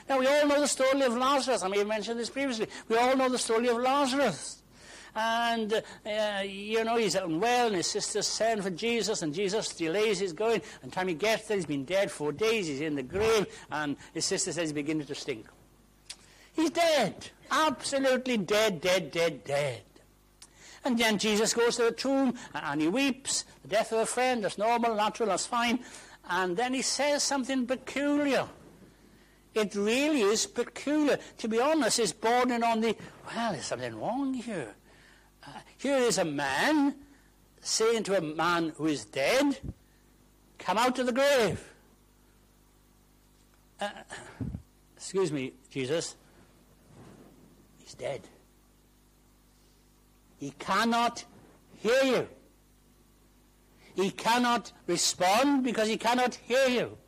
Now, 0.09 0.19
we 0.19 0.27
all 0.27 0.47
know 0.47 0.61
the 0.61 0.67
story 0.67 1.03
of 1.03 1.15
Lazarus. 1.15 1.63
I 1.63 1.69
may 1.69 1.79
have 1.79 1.89
mentioned 1.89 2.19
this 2.19 2.31
previously. 2.31 2.69
We 2.89 2.97
all 2.97 3.17
know 3.17 3.29
the 3.29 3.39
story 3.39 3.69
of 3.69 3.77
Lazarus. 3.77 4.60
And, 5.15 5.73
uh, 6.07 6.43
you 6.45 6.85
know, 6.85 6.97
he's 6.97 7.15
unwell, 7.15 7.69
and 7.69 7.77
his 7.77 7.87
sisters 7.87 8.27
send 8.27 8.63
for 8.63 8.71
Jesus, 8.71 9.23
and 9.23 9.35
Jesus 9.35 9.75
delays 9.75 10.21
his 10.21 10.33
going. 10.33 10.63
And 10.83 10.93
time 10.93 11.09
he 11.09 11.15
gets 11.15 11.49
there, 11.49 11.57
he's 11.57 11.67
been 11.67 11.85
dead 11.85 12.11
four 12.11 12.33
days, 12.33 12.67
he's 12.69 12.81
in 12.81 12.95
the 12.95 13.03
grave, 13.03 13.47
and 13.71 13.97
his 14.15 14.25
sister 14.25 14.53
says 14.53 14.63
he's 14.63 14.73
beginning 14.73 15.07
to 15.07 15.15
stink. 15.15 15.47
He's 16.53 16.71
dead. 16.71 17.29
Absolutely 17.51 18.37
dead, 18.39 18.81
dead, 18.81 19.11
dead, 19.11 19.45
dead. 19.45 19.83
And 20.85 20.99
then 20.99 21.19
Jesus 21.19 21.53
goes 21.53 21.77
to 21.77 21.85
the 21.85 21.93
tomb 21.93 22.35
and 22.55 22.81
he 22.81 22.89
weeps. 22.89 23.45
The 23.63 23.69
death 23.69 23.93
of 23.93 23.99
a 23.99 24.07
friend, 24.07 24.45
that's 24.45 24.57
normal, 24.57 24.95
natural, 24.95 25.29
that's 25.29 25.47
fine. 25.47 25.81
And 26.29 26.57
then 26.57 26.75
he 26.75 26.83
says 26.83 27.23
something 27.23 27.67
peculiar. 27.67 28.49
It 29.55 29.75
really 29.75 30.23
is 30.23 30.47
peculiar. 30.47 31.19
To 31.39 31.49
be 31.49 31.61
honest, 31.61 31.99
it's 31.99 32.13
bordering 32.13 32.63
on 32.63 32.81
the, 32.81 32.97
well, 33.27 33.53
there's 33.53 33.67
something 33.67 34.01
wrong 34.01 34.33
here. 34.33 34.75
Here 35.81 35.97
is 35.97 36.19
a 36.19 36.27
man 36.27 36.95
saying 37.63 38.03
to 38.03 38.19
a 38.19 38.21
man 38.21 38.75
who 38.77 38.85
is 38.85 39.07
dead, 39.07 39.59
come 40.59 40.77
out 40.77 40.99
of 40.99 41.07
the 41.07 41.13
grave. 41.13 41.73
Uh, 43.81 43.89
excuse 44.95 45.33
me, 45.33 45.55
Jesus 45.71 46.17
He's 47.79 47.95
dead. 47.95 48.21
He 50.37 50.51
cannot 50.59 51.25
hear 51.79 52.03
you. 52.05 52.29
He 53.95 54.11
cannot 54.11 54.73
respond 54.87 55.65
because 55.65 55.89
he 55.89 55.97
cannot 55.97 56.35
hear 56.35 56.69
you. 56.69 56.99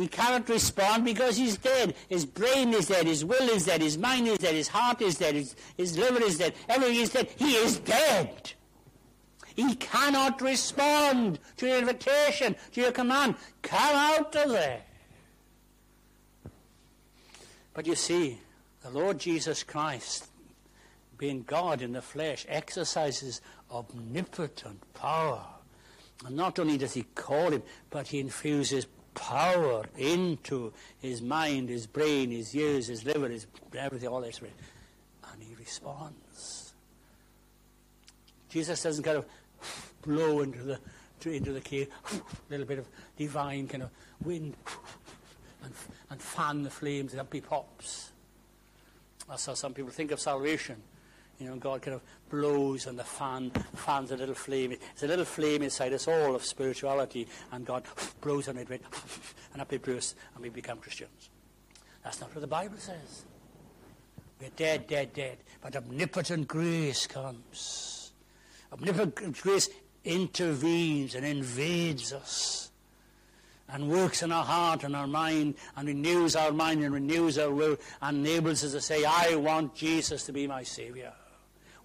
He 0.00 0.08
cannot 0.08 0.48
respond 0.48 1.04
because 1.04 1.36
he's 1.36 1.58
dead. 1.58 1.94
His 2.08 2.24
brain 2.24 2.72
is 2.72 2.88
dead. 2.88 3.06
His 3.06 3.22
will 3.22 3.50
is 3.50 3.66
dead. 3.66 3.82
His 3.82 3.98
mind 3.98 4.28
is 4.28 4.38
dead. 4.38 4.54
His 4.54 4.68
heart 4.68 5.02
is 5.02 5.18
dead. 5.18 5.34
His, 5.34 5.54
his 5.76 5.98
liver 5.98 6.22
is 6.22 6.38
dead. 6.38 6.54
Everything 6.70 6.96
is 6.96 7.10
dead. 7.10 7.28
He 7.36 7.52
is 7.52 7.78
dead. 7.80 8.52
He 9.54 9.74
cannot 9.74 10.40
respond 10.40 11.38
to 11.58 11.66
your 11.66 11.76
invitation, 11.76 12.56
to 12.72 12.80
your 12.80 12.92
command. 12.92 13.34
Come 13.60 13.94
out 13.94 14.34
of 14.34 14.50
there. 14.50 14.80
But 17.74 17.86
you 17.86 17.94
see, 17.94 18.38
the 18.82 18.88
Lord 18.88 19.18
Jesus 19.18 19.62
Christ, 19.62 20.28
being 21.18 21.42
God 21.42 21.82
in 21.82 21.92
the 21.92 22.00
flesh, 22.00 22.46
exercises 22.48 23.42
omnipotent 23.70 24.80
power. 24.94 25.44
And 26.24 26.36
not 26.36 26.58
only 26.58 26.78
does 26.78 26.94
he 26.94 27.02
call 27.02 27.50
him, 27.50 27.62
but 27.90 28.06
he 28.06 28.18
infuses 28.18 28.86
power 29.14 29.84
into 29.96 30.72
his 31.00 31.20
mind, 31.20 31.68
his 31.68 31.86
brain, 31.86 32.30
his 32.30 32.54
ears, 32.54 32.86
his 32.88 33.04
liver, 33.04 33.28
his 33.28 33.46
everything, 33.76 34.08
all 34.08 34.20
that. 34.20 34.40
And 34.40 35.42
he 35.42 35.54
responds. 35.54 36.72
Jesus 38.48 38.82
doesn't 38.82 39.04
kind 39.04 39.18
of 39.18 39.26
blow 40.02 40.40
into 40.40 40.62
the 40.62 40.78
into 41.24 41.52
the 41.52 41.60
cave, 41.60 41.88
a 42.12 42.50
little 42.50 42.66
bit 42.66 42.78
of 42.78 42.88
divine 43.16 43.68
kind 43.68 43.82
of 43.82 43.90
wind, 44.24 44.56
and, 45.62 45.74
and 46.08 46.20
fan 46.20 46.62
the 46.62 46.70
flames, 46.70 47.12
and 47.12 47.20
up 47.20 47.32
he 47.32 47.42
pops. 47.42 48.12
That's 49.28 49.44
how 49.44 49.54
some 49.54 49.74
people 49.74 49.90
think 49.90 50.12
of 50.12 50.20
salvation. 50.20 50.76
You 51.40 51.48
know, 51.48 51.56
God 51.56 51.80
kind 51.80 51.94
of 51.94 52.02
blows 52.28 52.86
and 52.86 52.98
the 52.98 53.04
fan 53.04 53.50
fans 53.74 54.10
a 54.10 54.16
little 54.16 54.34
flame. 54.34 54.72
It's 54.72 55.02
a 55.02 55.06
little 55.06 55.24
flame 55.24 55.62
inside 55.62 55.94
us 55.94 56.06
all 56.06 56.34
of 56.34 56.44
spirituality, 56.44 57.26
and 57.50 57.64
God 57.64 57.84
blows 58.20 58.48
on 58.48 58.58
it, 58.58 58.68
and 59.52 59.62
up 59.62 59.72
it 59.72 59.82
bursts, 59.82 60.14
and 60.34 60.42
we 60.42 60.50
become 60.50 60.78
Christians. 60.78 61.30
That's 62.04 62.20
not 62.20 62.34
what 62.34 62.42
the 62.42 62.46
Bible 62.46 62.76
says. 62.76 63.24
We're 64.38 64.50
dead, 64.50 64.86
dead, 64.86 65.14
dead. 65.14 65.38
But 65.62 65.76
omnipotent 65.76 66.46
grace 66.46 67.06
comes. 67.06 68.12
Omnipotent 68.72 69.40
grace 69.40 69.70
intervenes 70.04 71.14
and 71.14 71.24
invades 71.24 72.12
us 72.12 72.70
and 73.68 73.88
works 73.88 74.22
in 74.22 74.32
our 74.32 74.44
heart 74.44 74.84
and 74.84 74.94
our 74.94 75.06
mind 75.06 75.54
and 75.76 75.88
renews 75.88 76.36
our 76.36 76.52
mind 76.52 76.82
and 76.82 76.92
renews 76.92 77.38
our 77.38 77.50
will 77.50 77.76
and 78.02 78.26
enables 78.26 78.64
us 78.64 78.72
to 78.72 78.80
say, 78.80 79.04
I 79.04 79.36
want 79.36 79.74
Jesus 79.74 80.24
to 80.24 80.32
be 80.32 80.46
my 80.46 80.62
Savior. 80.62 81.12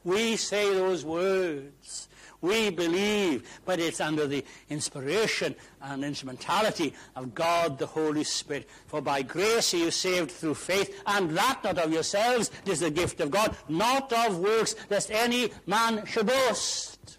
We 0.06 0.38
say 0.38 0.74
those 0.74 1.04
words. 1.04 2.08
We 2.42 2.70
believe, 2.70 3.60
but 3.66 3.80
it's 3.80 4.00
under 4.00 4.28
the 4.28 4.46
inspiration 4.70 5.56
and 5.82 6.06
instrumentality 6.06 6.94
of 7.16 7.34
God 7.34 7.80
the 7.80 7.88
Holy 7.88 8.24
Spirit. 8.24 8.70
For 8.86 9.02
by 9.02 9.24
grace 9.24 9.74
are 9.74 9.78
you 9.78 9.90
saved 9.90 10.30
through 10.30 10.54
faith, 10.54 11.02
and 11.08 11.32
that 11.32 11.64
not 11.64 11.80
of 11.80 11.92
yourselves, 11.92 12.52
it 12.64 12.72
is 12.72 12.82
the 12.82 12.92
gift 12.92 13.20
of 13.20 13.32
God, 13.32 13.58
not 13.68 14.14
of 14.14 14.38
works, 14.38 14.76
lest 14.92 15.10
any 15.10 15.50
man 15.66 16.06
should 16.06 16.28
boast. 16.28 17.18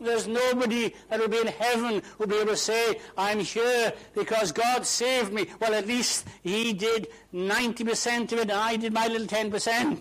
There's 0.00 0.26
nobody 0.26 0.94
that 1.10 1.20
will 1.20 1.28
be 1.28 1.40
in 1.40 1.48
heaven 1.48 2.00
who 2.16 2.20
will 2.20 2.26
be 2.26 2.36
able 2.36 2.52
to 2.52 2.56
say, 2.56 2.98
I'm 3.18 3.40
here 3.40 3.92
because 4.14 4.50
God 4.50 4.86
saved 4.86 5.30
me. 5.30 5.46
Well, 5.60 5.74
at 5.74 5.86
least 5.86 6.26
He 6.42 6.72
did 6.72 7.08
90% 7.34 8.32
of 8.32 8.38
it, 8.38 8.40
and 8.42 8.52
I 8.52 8.76
did 8.76 8.94
my 8.94 9.08
little 9.08 9.26
10%. 9.26 10.00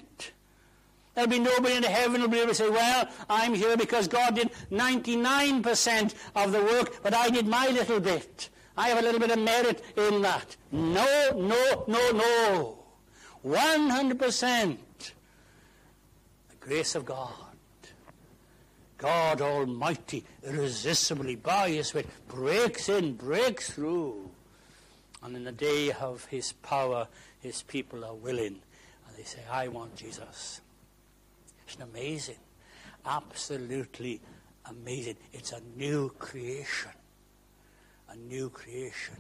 There'll 1.16 1.30
be 1.30 1.40
nobody 1.40 1.76
in 1.76 1.84
heaven 1.84 2.22
who 2.22 2.28
will 2.28 2.30
be 2.30 2.40
able 2.40 2.50
to 2.50 2.56
say, 2.56 2.70
Well, 2.70 3.10
I'm 3.30 3.54
here 3.54 3.76
because 3.76 4.08
God 4.08 4.36
did 4.36 4.52
99% 4.72 6.14
of 6.36 6.52
the 6.52 6.62
work, 6.62 7.04
but 7.04 7.14
I 7.14 7.30
did 7.30 7.48
my 7.48 7.68
little 7.68 8.00
bit. 8.00 8.50
I 8.78 8.88
have 8.90 9.00
a 9.00 9.02
little 9.02 9.20
bit 9.20 9.32
of 9.32 9.40
merit 9.40 9.84
in 9.98 10.22
that. 10.22 10.56
No, 10.72 11.32
no, 11.36 11.84
no, 11.88 12.12
no. 12.12 12.80
100%. 13.46 14.78
The 16.50 16.56
grace 16.62 16.96
of 16.96 17.06
God. 17.06 17.34
God 18.98 19.42
Almighty, 19.42 20.26
irresistibly 20.46 21.36
by 21.36 21.72
His 21.72 21.88
Spirit, 21.88 22.08
breaks 22.28 22.90
in, 22.90 23.16
breaks 23.16 23.72
through. 23.72 24.30
And 25.24 25.36
in 25.36 25.44
the 25.46 25.52
day 25.52 25.92
of 25.92 26.26
His 26.26 26.52
power, 26.54 27.08
His 27.42 27.62
people 27.62 28.06
are 28.06 28.14
willing. 28.14 28.62
And 29.08 29.18
they 29.18 29.24
say, 29.24 29.40
I 29.52 29.70
want 29.70 29.96
Jesus. 29.96 30.62
It's 31.72 31.82
amazing. 31.82 32.40
Absolutely 33.06 34.22
amazing. 34.66 35.18
It's 35.32 35.52
a 35.52 35.62
new 35.78 36.10
creation. 36.18 36.92
A 38.10 38.16
new 38.16 38.50
creation. 38.50 39.18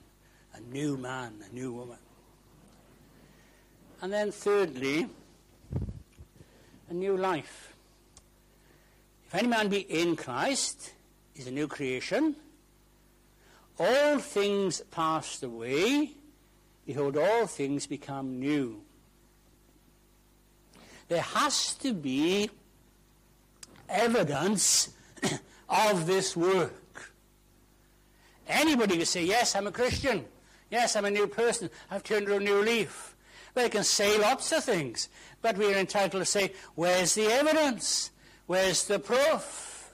A 0.55 0.59
new 0.59 0.97
man, 0.97 1.33
a 1.47 1.53
new 1.53 1.71
woman. 1.73 1.99
And 4.01 4.11
then 4.11 4.31
thirdly, 4.31 5.07
a 6.89 6.93
new 6.93 7.15
life. 7.15 7.75
If 9.27 9.35
any 9.35 9.47
man 9.47 9.67
be 9.67 9.81
in 9.81 10.15
Christ, 10.15 10.93
is 11.35 11.45
a 11.45 11.51
new 11.51 11.67
creation. 11.67 12.35
All 13.77 14.17
things 14.17 14.81
passed 14.89 15.43
away. 15.43 16.13
Behold, 16.87 17.15
all 17.15 17.45
things 17.45 17.85
become 17.85 18.39
new. 18.39 18.81
There 21.09 21.21
has 21.21 21.73
to 21.75 21.93
be 21.93 22.49
evidence 23.89 24.89
of 25.69 26.05
this 26.05 26.37
work. 26.37 27.11
Anybody 28.47 28.97
can 28.97 29.05
say, 29.05 29.25
Yes, 29.25 29.55
I'm 29.55 29.67
a 29.67 29.71
Christian. 29.71 30.25
Yes, 30.69 30.95
I'm 30.95 31.05
a 31.05 31.11
new 31.11 31.27
person. 31.27 31.69
I've 31.89 32.03
turned 32.03 32.29
a 32.29 32.39
new 32.39 32.61
leaf. 32.61 33.15
They 33.55 33.69
can 33.69 33.83
say 33.83 34.19
lots 34.19 34.51
of 34.51 34.63
things, 34.63 35.09
but 35.41 35.57
we 35.57 35.73
are 35.73 35.77
entitled 35.77 36.21
to 36.21 36.25
say, 36.25 36.53
Where's 36.75 37.15
the 37.15 37.25
evidence? 37.25 38.11
Where's 38.45 38.85
the 38.85 38.99
proof? 38.99 39.91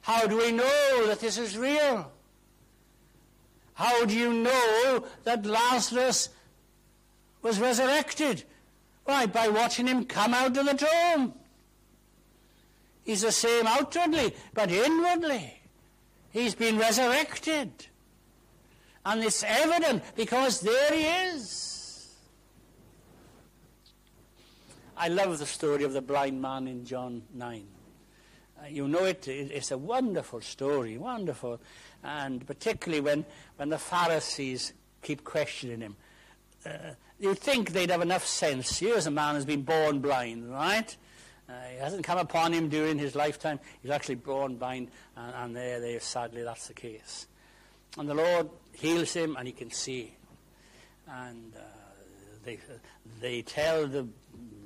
How 0.00 0.26
do 0.26 0.38
we 0.38 0.52
know 0.52 1.06
that 1.06 1.20
this 1.20 1.36
is 1.36 1.56
real? 1.56 2.10
How 3.74 4.06
do 4.06 4.16
you 4.16 4.32
know 4.32 5.04
that 5.24 5.44
Lazarus 5.44 6.30
was 7.42 7.60
resurrected? 7.60 8.44
Why, 9.08 9.24
by 9.24 9.48
watching 9.48 9.86
him 9.86 10.04
come 10.04 10.34
out 10.34 10.54
of 10.54 10.66
the 10.66 10.74
tomb. 10.74 11.32
He's 13.04 13.22
the 13.22 13.32
same 13.32 13.66
outwardly, 13.66 14.34
but 14.52 14.70
inwardly. 14.70 15.62
He's 16.28 16.54
been 16.54 16.76
resurrected. 16.76 17.86
And 19.06 19.24
it's 19.24 19.42
evident 19.42 20.02
because 20.14 20.60
there 20.60 20.92
he 20.92 21.04
is. 21.04 22.14
I 24.94 25.08
love 25.08 25.38
the 25.38 25.46
story 25.46 25.84
of 25.84 25.94
the 25.94 26.02
blind 26.02 26.42
man 26.42 26.68
in 26.68 26.84
John 26.84 27.22
9. 27.32 27.66
Uh, 28.60 28.66
you 28.66 28.88
know 28.88 29.06
it, 29.06 29.26
it's 29.26 29.70
a 29.70 29.78
wonderful 29.78 30.42
story, 30.42 30.98
wonderful. 30.98 31.62
And 32.04 32.46
particularly 32.46 33.00
when, 33.00 33.24
when 33.56 33.70
the 33.70 33.78
Pharisees 33.78 34.74
keep 35.00 35.24
questioning 35.24 35.80
him. 35.80 35.96
Uh, 36.68 36.90
you'd 37.18 37.38
think 37.38 37.72
they'd 37.72 37.90
have 37.90 38.02
enough 38.02 38.26
sense. 38.26 38.78
Here's 38.78 39.06
a 39.06 39.10
man 39.10 39.34
who's 39.34 39.44
been 39.44 39.62
born 39.62 40.00
blind, 40.00 40.50
right? 40.50 40.96
Uh, 41.48 41.52
it 41.74 41.80
hasn't 41.80 42.04
come 42.04 42.18
upon 42.18 42.52
him 42.52 42.68
during 42.68 42.98
his 42.98 43.14
lifetime. 43.14 43.58
He's 43.80 43.90
actually 43.90 44.16
born 44.16 44.56
blind, 44.56 44.90
and, 45.16 45.34
and 45.34 45.56
there, 45.56 45.80
there, 45.80 46.00
sadly, 46.00 46.42
that's 46.42 46.68
the 46.68 46.74
case. 46.74 47.26
And 47.96 48.08
the 48.08 48.14
Lord 48.14 48.50
heals 48.72 49.12
him, 49.14 49.36
and 49.36 49.46
he 49.46 49.52
can 49.52 49.70
see. 49.70 50.14
And 51.08 51.54
uh, 51.56 51.60
they, 52.44 52.58
they 53.20 53.42
tell 53.42 53.86
the 53.86 54.06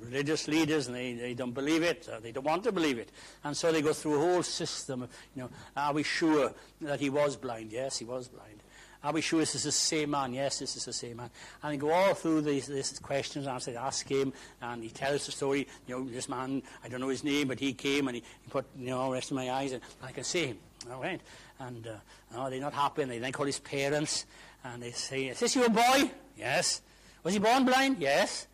religious 0.01 0.47
leaders 0.47 0.87
and 0.87 0.95
they, 0.95 1.13
they 1.13 1.33
don't 1.33 1.53
believe 1.53 1.81
it, 1.81 2.07
they 2.21 2.31
don't 2.31 2.45
want 2.45 2.63
to 2.63 2.71
believe 2.71 2.97
it. 2.97 3.09
And 3.43 3.55
so 3.55 3.71
they 3.71 3.81
go 3.81 3.93
through 3.93 4.15
a 4.15 4.19
whole 4.19 4.43
system 4.43 5.03
of, 5.03 5.09
you 5.35 5.43
know, 5.43 5.49
are 5.75 5.93
we 5.93 6.03
sure 6.03 6.53
that 6.81 6.99
he 6.99 7.09
was 7.09 7.35
blind? 7.35 7.71
Yes, 7.71 7.97
he 7.97 8.05
was 8.05 8.27
blind. 8.27 8.62
Are 9.03 9.11
we 9.11 9.19
sure 9.19 9.41
this 9.41 9.53
is 9.55 9.63
the 9.63 9.71
same 9.71 10.11
man? 10.11 10.33
Yes, 10.33 10.59
this 10.59 10.77
is 10.77 10.85
the 10.85 10.93
same 10.93 11.17
man. 11.17 11.29
And 11.61 11.73
they 11.73 11.77
go 11.77 11.91
all 11.91 12.13
through 12.13 12.41
these, 12.41 12.67
these 12.67 12.97
questions 12.99 13.47
and 13.47 13.77
I 13.77 13.81
ask 13.81 14.07
him, 14.07 14.31
and 14.61 14.81
he 14.81 14.89
tells 14.89 15.25
the 15.25 15.33
story. 15.33 15.67
You 15.87 15.95
know, 15.95 16.09
this 16.09 16.29
man, 16.29 16.63
I 16.83 16.87
don't 16.87 17.01
know 17.01 17.09
his 17.09 17.23
name, 17.23 17.49
but 17.49 17.59
he 17.59 17.73
came 17.73 18.07
and 18.07 18.15
he, 18.15 18.23
he 18.43 18.49
put, 18.49 18.65
you 18.77 18.87
know, 18.87 19.11
rest 19.11 19.31
of 19.31 19.35
my 19.35 19.51
eyes, 19.51 19.73
and 19.73 19.81
I 20.01 20.13
can 20.13 20.23
see 20.23 20.47
him. 20.47 20.57
All 20.89 21.01
right. 21.01 21.19
And 21.59 21.85
uh, 21.85 21.95
oh, 22.35 22.49
they're 22.49 22.61
not 22.61 22.73
happy, 22.73 23.01
and 23.01 23.11
they 23.11 23.19
then 23.19 23.33
call 23.33 23.45
his 23.45 23.59
parents, 23.59 24.25
and 24.63 24.81
they 24.81 24.91
say, 24.91 25.25
is 25.25 25.39
this 25.39 25.55
your 25.55 25.69
boy? 25.69 26.09
Yes. 26.37 26.81
Was 27.23 27.33
he 27.33 27.39
born 27.39 27.65
blind? 27.65 27.97
Yes. 27.99 28.47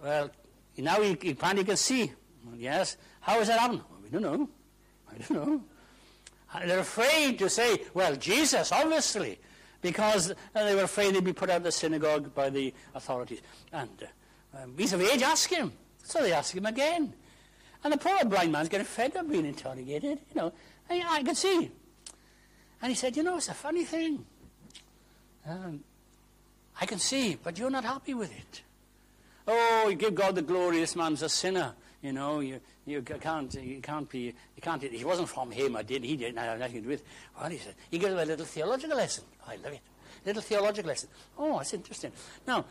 Well, 0.00 0.30
now 0.76 1.00
he, 1.00 1.16
he 1.20 1.34
finally 1.34 1.64
can 1.64 1.76
see. 1.76 2.12
Yes. 2.56 2.96
How 3.20 3.38
has 3.38 3.48
that 3.48 3.58
happened? 3.58 3.82
Well, 3.90 4.00
we 4.02 4.10
don't 4.10 4.22
know. 4.22 4.48
I 5.10 5.18
don't 5.18 5.30
know. 5.30 5.62
And 6.54 6.70
they're 6.70 6.80
afraid 6.80 7.38
to 7.40 7.48
say, 7.48 7.82
well, 7.94 8.14
Jesus, 8.14 8.72
obviously, 8.72 9.38
because 9.82 10.32
they 10.54 10.74
were 10.74 10.84
afraid 10.84 11.14
they'd 11.14 11.24
be 11.24 11.32
put 11.32 11.50
out 11.50 11.58
of 11.58 11.62
the 11.64 11.72
synagogue 11.72 12.34
by 12.34 12.48
the 12.48 12.72
authorities. 12.94 13.42
And 13.72 13.90
uh, 14.54 14.62
um, 14.62 14.74
he's 14.78 14.92
of 14.92 15.02
age, 15.02 15.22
ask 15.22 15.50
him. 15.50 15.72
So 16.04 16.22
they 16.22 16.32
ask 16.32 16.54
him 16.54 16.66
again. 16.66 17.12
And 17.84 17.92
the 17.92 17.98
poor 17.98 18.24
blind 18.24 18.52
man's 18.52 18.68
getting 18.68 18.86
fed 18.86 19.16
up 19.16 19.28
being 19.28 19.44
interrogated, 19.44 20.20
you 20.30 20.34
know. 20.40 20.52
I, 20.88 21.04
I 21.08 21.22
can 21.22 21.34
see. 21.34 21.70
And 22.80 22.90
he 22.90 22.94
said, 22.94 23.16
you 23.16 23.22
know, 23.22 23.36
it's 23.36 23.48
a 23.48 23.54
funny 23.54 23.84
thing. 23.84 24.24
Um, 25.46 25.82
I 26.80 26.86
can 26.86 26.98
see, 26.98 27.36
but 27.42 27.58
you're 27.58 27.70
not 27.70 27.84
happy 27.84 28.14
with 28.14 28.32
it. 28.36 28.62
Oh, 29.46 29.88
you 29.88 29.96
give 29.96 30.14
God 30.14 30.36
the 30.36 30.42
glory. 30.42 30.78
This 30.78 30.94
man's 30.94 31.22
a 31.22 31.28
sinner. 31.28 31.74
You 32.02 32.12
know, 32.12 32.40
you, 32.40 32.60
you 32.84 33.00
can't, 33.02 33.54
you 33.54 33.80
can't 33.80 34.08
be, 34.08 34.18
you 34.20 34.60
can't. 34.60 34.82
He 34.82 35.04
wasn't 35.04 35.28
from 35.28 35.52
him. 35.52 35.76
I 35.76 35.82
did. 35.82 36.02
He 36.02 36.16
didn't 36.16 36.38
have 36.38 36.58
nothing 36.58 36.76
to 36.76 36.80
do 36.82 36.88
with. 36.88 37.00
it. 37.00 37.06
Well, 37.38 37.48
he 37.48 37.58
said 37.58 37.74
he 37.90 37.98
gives 37.98 38.12
him 38.12 38.18
a 38.18 38.24
little 38.24 38.44
theological 38.44 38.96
lesson. 38.96 39.24
I 39.46 39.56
love 39.56 39.72
it. 39.72 39.80
Little 40.26 40.42
theological 40.42 40.88
lesson. 40.88 41.08
Oh, 41.38 41.58
that's 41.58 41.74
interesting. 41.74 42.12
Now, 42.46 42.64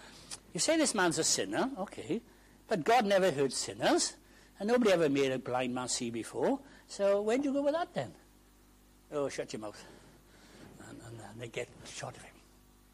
you 0.54 0.60
say 0.60 0.78
this 0.78 0.94
man's 0.94 1.18
a 1.18 1.24
sinner, 1.24 1.70
okay, 1.80 2.22
but 2.68 2.84
God 2.84 3.06
never 3.06 3.32
heard 3.32 3.54
sinners. 3.54 4.14
And 4.60 4.68
nobody 4.68 4.92
ever 4.92 5.10
made 5.10 5.32
a 5.32 5.40
blind 5.40 5.74
man 5.74 5.88
see 5.88 6.12
before. 6.12 6.60
So 6.88 7.24
where'd 7.24 7.44
you 7.44 7.52
go 7.52 7.64
with 7.64 7.74
that 7.74 7.92
then? 7.96 8.12
Oh, 9.12 9.28
shut 9.28 9.52
your 9.54 9.60
mouth. 9.60 9.84
And, 10.88 11.00
and, 11.08 11.20
and 11.20 11.42
they 11.42 11.48
get 11.48 11.68
shot 11.84 12.16
of 12.16 12.22
him. 12.22 12.34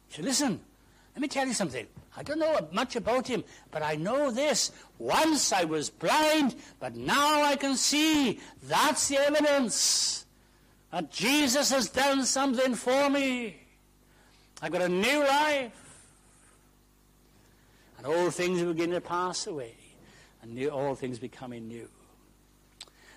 Said, 0.08 0.24
listen, 0.24 0.60
let 1.18 1.22
me 1.22 1.26
tell 1.26 1.48
you 1.48 1.52
something. 1.52 1.84
I 2.16 2.22
don't 2.22 2.38
know 2.38 2.68
much 2.70 2.94
about 2.94 3.26
him, 3.26 3.42
but 3.72 3.82
I 3.82 3.96
know 3.96 4.30
this. 4.30 4.70
Once 5.00 5.52
I 5.52 5.64
was 5.64 5.90
blind, 5.90 6.54
but 6.78 6.94
now 6.94 7.42
I 7.42 7.56
can 7.56 7.74
see. 7.74 8.38
That's 8.62 9.08
the 9.08 9.16
evidence 9.16 10.26
that 10.92 11.10
Jesus 11.10 11.70
has 11.70 11.88
done 11.88 12.24
something 12.24 12.76
for 12.76 13.10
me. 13.10 13.56
I've 14.62 14.70
got 14.70 14.82
a 14.82 14.88
new 14.88 15.18
life. 15.18 15.72
And 17.96 18.06
all 18.06 18.30
things 18.30 18.62
begin 18.62 18.92
to 18.92 19.00
pass 19.00 19.48
away, 19.48 19.74
and 20.40 20.54
new, 20.54 20.68
all 20.68 20.94
things 20.94 21.18
becoming 21.18 21.66
new. 21.66 21.88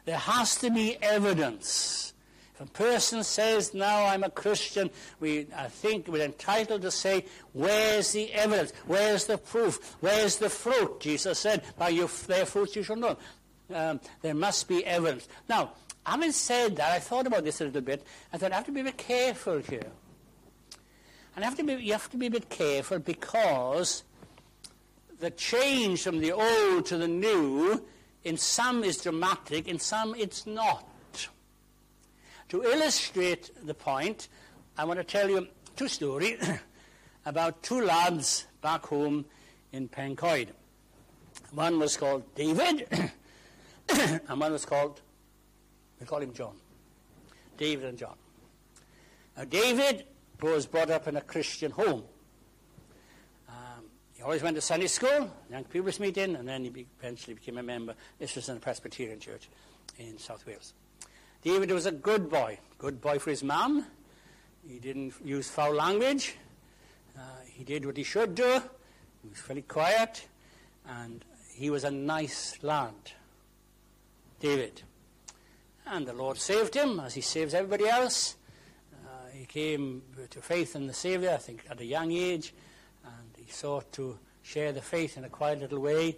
There 0.06 0.18
has 0.18 0.56
to 0.58 0.72
be 0.72 0.98
evidence. 1.04 2.11
A 2.62 2.66
person 2.68 3.24
says, 3.24 3.74
now 3.74 4.06
I'm 4.06 4.24
a 4.24 4.30
Christian, 4.30 4.92
we, 5.20 5.48
I 5.56 5.68
think 5.68 6.08
we're 6.08 6.24
entitled 6.24 6.84
to 6.84 6.92
say, 6.92 7.26
where's 7.54 8.12
the 8.12 8.32
evidence? 8.34 8.72
Where's 8.86 9.26
the 9.26 9.40
proof? 9.40 9.96
Where's 10.00 10.38
the 10.38 10.50
fruit? 10.50 11.00
Jesus 11.00 11.40
said, 11.40 11.64
by 11.80 11.90
your, 11.90 12.08
their 12.28 12.46
fruits 12.46 12.76
you 12.76 12.84
shall 12.84 12.98
know. 12.98 13.18
Um, 13.74 14.00
there 14.22 14.36
must 14.36 14.68
be 14.68 14.86
evidence. 14.86 15.28
Now, 15.50 15.72
having 16.06 16.32
said 16.32 16.76
that, 16.76 16.92
I 16.92 17.00
thought 17.00 17.26
about 17.26 17.44
this 17.44 17.62
a 17.62 17.66
little 17.66 17.82
bit. 17.82 18.06
I 18.32 18.38
thought 18.38 18.52
I 18.52 18.56
have 18.58 18.66
to 18.66 18.72
be 18.72 18.82
a 18.82 18.84
bit 18.84 18.98
careful 18.98 19.58
here. 19.58 19.92
And 21.36 21.44
have 21.44 21.58
to 21.58 21.64
be, 21.64 21.74
you 21.74 21.94
have 21.94 22.12
to 22.12 22.18
be 22.18 22.28
a 22.28 22.32
bit 22.32 22.48
careful 22.48 23.00
because 23.00 24.04
the 25.20 25.32
change 25.32 26.04
from 26.04 26.20
the 26.20 26.34
old 26.34 26.86
to 26.88 26.98
the 26.98 27.08
new 27.08 27.84
in 28.24 28.38
some 28.38 28.84
is 28.84 29.02
dramatic, 29.02 29.68
in 29.68 29.80
some 29.80 30.14
it's 30.14 30.46
not. 30.46 30.88
To 32.52 32.64
illustrate 32.64 33.50
the 33.66 33.74
point, 33.74 34.28
I 34.78 34.84
want 34.84 35.00
to 35.00 35.06
tell 35.06 35.30
you 35.30 35.48
two 35.78 35.88
stories 35.88 36.38
about 37.26 37.64
two 37.64 37.80
lads 37.80 38.46
back 38.62 38.86
home 38.88 39.24
in 39.72 39.88
Pencoed. 39.88 40.50
One 41.54 41.80
was 41.80 41.96
called 41.96 42.24
David, 42.36 42.90
and 43.90 44.38
one 44.38 44.52
was 44.52 44.66
called, 44.66 45.00
we 45.98 46.06
call 46.06 46.20
him 46.20 46.34
John. 46.34 46.56
David 47.56 47.86
and 47.86 47.98
John. 47.98 48.18
Now, 49.38 49.46
David 49.46 50.04
was 50.42 50.66
brought 50.66 50.90
up 50.90 51.08
in 51.08 51.16
a 51.16 51.22
Christian 51.22 51.72
home. 51.72 52.04
Um, 53.48 53.86
he 54.12 54.24
always 54.24 54.44
went 54.44 54.58
to 54.58 54.62
Sunday 54.62 54.88
school, 54.88 55.32
young 55.50 55.64
people's 55.64 56.02
meeting, 56.02 56.36
and 56.36 56.46
then 56.46 56.66
he 56.66 56.86
eventually 57.00 57.34
became 57.34 57.60
a 57.60 57.64
member. 57.64 57.96
This 58.20 58.36
was 58.36 58.50
in 58.50 58.58
a 58.58 58.60
Presbyterian 58.60 59.22
church 59.22 59.48
in 59.98 60.18
South 60.18 60.46
Wales. 60.46 60.74
David 61.42 61.72
was 61.72 61.86
a 61.86 61.92
good 61.92 62.30
boy, 62.30 62.60
good 62.78 63.02
boy 63.02 63.20
for 63.20 63.30
his 63.30 63.44
mum. 63.44 63.86
He 64.68 64.80
didn't 64.80 65.14
use 65.24 65.50
foul 65.50 65.74
language. 65.74 66.36
Uh, 67.18 67.22
he 67.46 67.64
did 67.64 67.86
what 67.86 67.98
he 67.98 68.04
should 68.04 68.36
do. 68.36 68.62
He 69.24 69.30
was 69.30 69.40
very 69.40 69.64
quiet, 69.64 70.28
and 70.88 71.26
he 71.54 71.70
was 71.70 71.84
a 71.84 71.92
nice 71.92 72.58
lad, 72.62 72.94
David. 74.40 74.84
And 75.88 76.06
the 76.06 76.14
Lord 76.14 76.38
saved 76.38 76.76
him, 76.76 77.00
as 77.00 77.14
he 77.14 77.22
saves 77.22 77.54
everybody 77.54 77.88
else. 77.88 78.36
Uh, 78.94 79.30
he 79.34 79.46
came 79.46 80.04
to 80.30 80.42
faith 80.42 80.76
in 80.76 80.88
the 80.88 80.94
Saviour, 80.94 81.34
I 81.34 81.38
think, 81.38 81.66
at 81.70 81.80
a 81.80 81.86
young 81.86 82.12
age 82.12 82.54
and 83.04 83.46
he 83.46 83.52
sought 83.52 83.92
to 83.94 84.18
share 84.44 84.72
the 84.72 84.82
faith 84.82 85.18
in 85.18 85.24
a 85.24 85.30
quiet 85.30 85.60
little 85.60 85.80
way. 85.80 86.18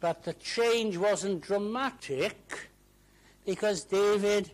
But 0.00 0.24
the 0.24 0.34
change 0.34 0.96
wasn't 0.96 1.42
dramatic 1.42 2.69
because 3.44 3.84
David 3.84 4.50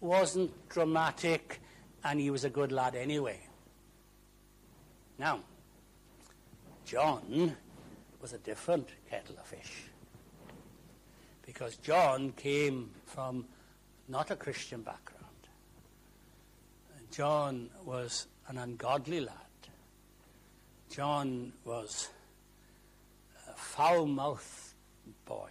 wasn't 0.00 0.50
dramatic 0.68 1.60
and 2.04 2.20
he 2.20 2.30
was 2.30 2.44
a 2.44 2.50
good 2.50 2.72
lad 2.72 2.94
anyway. 2.94 3.40
Now, 5.18 5.40
John 6.84 7.56
was 8.20 8.32
a 8.32 8.38
different 8.38 8.88
kettle 9.10 9.36
of 9.38 9.46
fish. 9.46 9.84
Because 11.44 11.76
John 11.76 12.32
came 12.32 12.90
from 13.06 13.46
not 14.08 14.30
a 14.30 14.36
Christian 14.36 14.82
background. 14.82 15.24
John 17.10 17.70
was 17.84 18.26
an 18.48 18.58
ungodly 18.58 19.20
lad. 19.20 19.34
John 20.90 21.52
was 21.64 22.08
a 23.48 23.54
foul-mouthed 23.54 24.74
boy. 25.24 25.50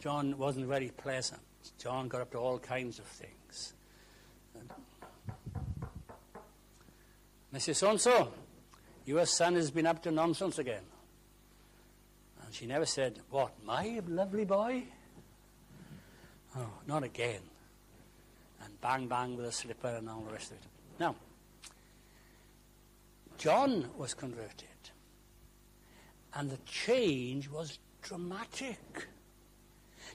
John 0.00 0.38
wasn't 0.38 0.66
very 0.66 0.88
pleasant. 0.88 1.40
John 1.78 2.08
got 2.08 2.20
up 2.20 2.30
to 2.32 2.38
all 2.38 2.58
kinds 2.58 2.98
of 2.98 3.04
things. 3.06 3.74
Mrs. 7.54 7.76
So-and-so, 7.76 8.32
your 9.06 9.26
son 9.26 9.54
has 9.54 9.70
been 9.70 9.86
up 9.86 10.02
to 10.02 10.10
nonsense 10.10 10.58
again. 10.58 10.82
And 12.44 12.52
she 12.52 12.66
never 12.66 12.86
said, 12.86 13.20
what, 13.30 13.52
my 13.64 14.00
lovely 14.08 14.44
boy? 14.44 14.84
Oh, 16.56 16.70
not 16.86 17.04
again. 17.04 17.42
And 18.64 18.80
bang, 18.80 19.06
bang 19.06 19.36
with 19.36 19.46
a 19.46 19.52
slipper 19.52 19.88
and 19.88 20.08
all 20.08 20.22
the 20.22 20.32
rest 20.32 20.50
of 20.50 20.56
it. 20.56 20.64
Now, 20.98 21.14
John 23.38 23.90
was 23.96 24.14
converted. 24.14 24.68
And 26.34 26.50
the 26.50 26.58
change 26.66 27.48
was 27.48 27.78
dramatic. 28.02 29.06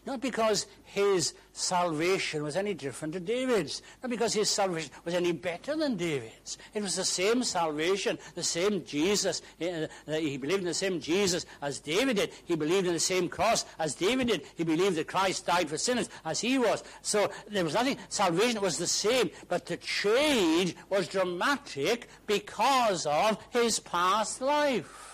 Not 0.06 0.22
because 0.22 0.66
his 0.84 1.34
salvation 1.54 2.42
was 2.44 2.56
any 2.56 2.74
different 2.74 3.14
to 3.14 3.20
David's. 3.20 3.82
Not 4.02 4.10
because 4.10 4.34
his 4.34 4.50
salvation 4.50 4.92
was 5.06 5.14
any 5.14 5.32
better 5.32 5.76
than 5.76 5.98
David's. 5.98 6.58
It 6.74 6.82
was 6.82 6.96
the 6.96 7.06
same 7.06 7.44
salvation, 7.44 8.18
the 8.36 8.44
same 8.44 8.84
Jesus. 8.86 9.42
Uh, 9.62 9.88
he 10.08 10.38
believed 10.38 10.62
in 10.62 10.66
the 10.66 10.74
same 10.74 11.00
Jesus 11.00 11.46
as 11.62 11.80
David 11.80 12.18
did. 12.18 12.32
He 12.46 12.56
believed 12.56 12.88
in 12.88 12.94
the 12.94 13.00
same 13.00 13.30
cross 13.30 13.66
as 13.78 13.96
David 13.96 14.28
did. 14.28 14.44
He 14.56 14.64
believed 14.64 14.96
that 14.96 15.08
Christ 15.08 15.46
died 15.46 15.70
for 15.70 15.78
sinners 15.78 16.10
as 16.26 16.40
he 16.40 16.58
was. 16.58 16.84
So 17.02 17.30
there 17.50 17.64
was 17.64 17.74
nothing, 17.74 17.98
salvation 18.10 18.62
was 18.62 18.78
the 18.78 18.88
same. 18.88 19.30
But 19.48 19.66
the 19.66 19.78
change 19.78 20.76
was 20.90 21.08
dramatic 21.08 22.08
because 22.26 23.06
of 23.06 23.38
his 23.52 23.80
past 23.80 24.42
life. 24.42 25.09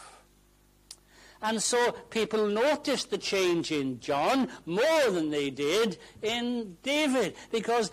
And 1.45 1.61
so 1.61 1.91
people 2.09 2.47
noticed 2.47 3.11
the 3.11 3.19
change 3.19 3.71
in 3.71 3.99
John 3.99 4.49
more 4.65 5.11
than 5.11 5.29
they 5.29 5.51
did 5.51 5.99
in 6.23 6.77
David 6.81 7.35
because 7.51 7.91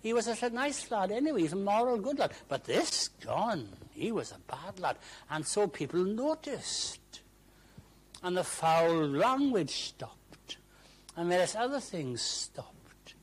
he 0.00 0.12
was 0.12 0.28
a 0.28 0.50
nice 0.50 0.88
lad 0.88 1.10
anyway. 1.10 1.40
He's 1.40 1.54
a 1.54 1.56
moral 1.56 1.98
good 1.98 2.20
lad. 2.20 2.30
But 2.46 2.62
this 2.62 3.10
John, 3.20 3.68
he 3.90 4.12
was 4.12 4.30
a 4.30 4.38
bad 4.48 4.78
lad. 4.78 4.98
And 5.28 5.44
so 5.44 5.66
people 5.66 6.04
noticed. 6.04 7.00
And 8.22 8.36
the 8.36 8.44
foul 8.44 9.08
language 9.08 9.70
stopped. 9.70 10.58
And 11.16 11.30
various 11.30 11.56
other 11.56 11.80
things 11.80 12.22
stopped. 12.22 13.14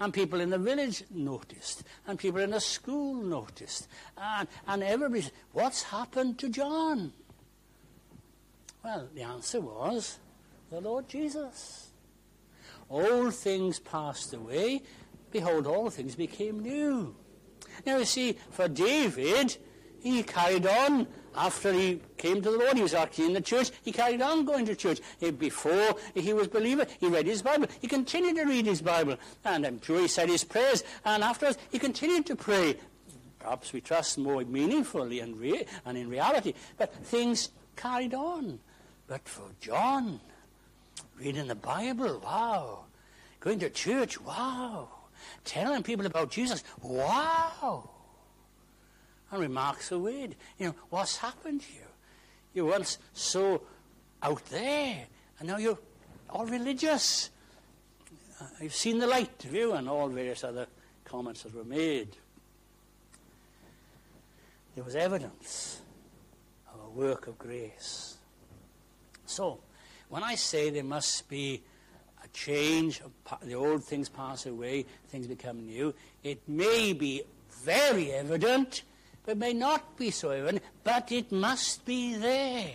And 0.00 0.12
people 0.12 0.40
in 0.40 0.50
the 0.50 0.58
village 0.58 1.04
noticed. 1.12 1.84
And 2.08 2.18
people 2.18 2.40
in 2.40 2.50
the 2.50 2.60
school 2.60 3.14
noticed. 3.14 3.86
And, 4.18 4.48
and 4.66 4.82
everybody 4.82 5.20
said, 5.20 5.32
what's 5.52 5.84
happened 5.84 6.40
to 6.40 6.48
John? 6.48 7.12
Well, 8.82 9.08
the 9.14 9.22
answer 9.22 9.60
was 9.60 10.18
the 10.70 10.80
Lord 10.80 11.08
Jesus. 11.08 11.90
All 12.88 13.30
things 13.30 13.78
passed 13.78 14.32
away. 14.32 14.82
Behold, 15.30 15.66
all 15.66 15.90
things 15.90 16.14
became 16.16 16.60
new. 16.60 17.14
Now, 17.86 17.98
you 17.98 18.04
see, 18.04 18.36
for 18.50 18.68
David, 18.68 19.56
he 20.00 20.22
carried 20.22 20.66
on 20.66 21.06
after 21.36 21.72
he 21.72 22.00
came 22.16 22.42
to 22.42 22.50
the 22.50 22.58
Lord. 22.58 22.76
He 22.76 22.82
was 22.82 22.94
actually 22.94 23.26
in 23.26 23.34
the 23.34 23.40
church. 23.40 23.70
He 23.82 23.92
carried 23.92 24.22
on 24.22 24.44
going 24.44 24.66
to 24.66 24.74
church. 24.74 25.00
Eh, 25.22 25.30
before 25.30 25.94
he 26.14 26.32
was 26.32 26.48
believer, 26.48 26.86
he 26.98 27.06
read 27.06 27.26
his 27.26 27.42
Bible. 27.42 27.68
He 27.80 27.86
continued 27.86 28.36
to 28.36 28.44
read 28.44 28.66
his 28.66 28.82
Bible. 28.82 29.16
And 29.44 29.66
I'm 29.66 29.80
sure 29.80 30.00
he 30.00 30.08
said 30.08 30.28
his 30.28 30.42
prayers. 30.42 30.82
And 31.04 31.22
afterwards, 31.22 31.58
he 31.70 31.78
continued 31.78 32.26
to 32.26 32.36
pray. 32.36 32.76
Perhaps 33.38 33.72
we 33.72 33.80
trust 33.80 34.18
more 34.18 34.42
meaningfully 34.44 35.20
and, 35.20 35.38
rea- 35.38 35.66
and 35.84 35.96
in 35.96 36.08
reality. 36.08 36.54
But 36.76 36.94
things 37.04 37.50
carried 37.76 38.14
on. 38.14 38.58
But 39.10 39.28
for 39.28 39.42
John, 39.60 40.20
reading 41.18 41.48
the 41.48 41.56
Bible, 41.56 42.20
wow. 42.24 42.84
Going 43.40 43.58
to 43.58 43.68
church, 43.68 44.20
wow. 44.20 44.88
Telling 45.44 45.82
people 45.82 46.06
about 46.06 46.30
Jesus, 46.30 46.62
wow. 46.80 47.90
And 49.32 49.40
remarks 49.40 49.90
are 49.90 49.98
weird. 49.98 50.36
You 50.60 50.66
know, 50.66 50.74
what's 50.90 51.16
happened 51.16 51.62
to 51.62 51.72
you? 51.72 51.88
You 52.54 52.66
were 52.66 52.70
once 52.70 52.98
so 53.12 53.62
out 54.22 54.44
there, 54.46 55.08
and 55.40 55.48
now 55.48 55.56
you're 55.56 55.78
all 56.28 56.46
religious. 56.46 57.30
Uh, 58.40 58.44
you've 58.60 58.76
seen 58.76 59.00
the 59.00 59.08
light, 59.08 59.42
have 59.42 59.52
you? 59.52 59.72
And 59.72 59.88
all 59.88 60.08
various 60.08 60.44
other 60.44 60.68
comments 61.04 61.42
that 61.42 61.52
were 61.52 61.64
made. 61.64 62.16
There 64.76 64.84
was 64.84 64.94
evidence 64.94 65.80
of 66.72 66.78
a 66.86 66.90
work 66.90 67.26
of 67.26 67.36
grace. 67.38 68.18
So, 69.30 69.60
when 70.08 70.24
I 70.24 70.34
say 70.34 70.70
there 70.70 70.82
must 70.82 71.28
be 71.28 71.62
a 72.22 72.28
change, 72.28 73.00
the 73.42 73.54
old 73.54 73.84
things 73.84 74.08
pass 74.08 74.44
away, 74.44 74.86
things 75.08 75.28
become 75.28 75.66
new. 75.66 75.94
It 76.24 76.40
may 76.48 76.92
be 76.92 77.22
very 77.62 78.10
evident, 78.12 78.82
but 79.24 79.36
may 79.36 79.52
not 79.52 79.96
be 79.96 80.10
so 80.10 80.30
evident, 80.30 80.64
but 80.82 81.12
it 81.12 81.30
must 81.30 81.84
be 81.84 82.16
there. 82.16 82.72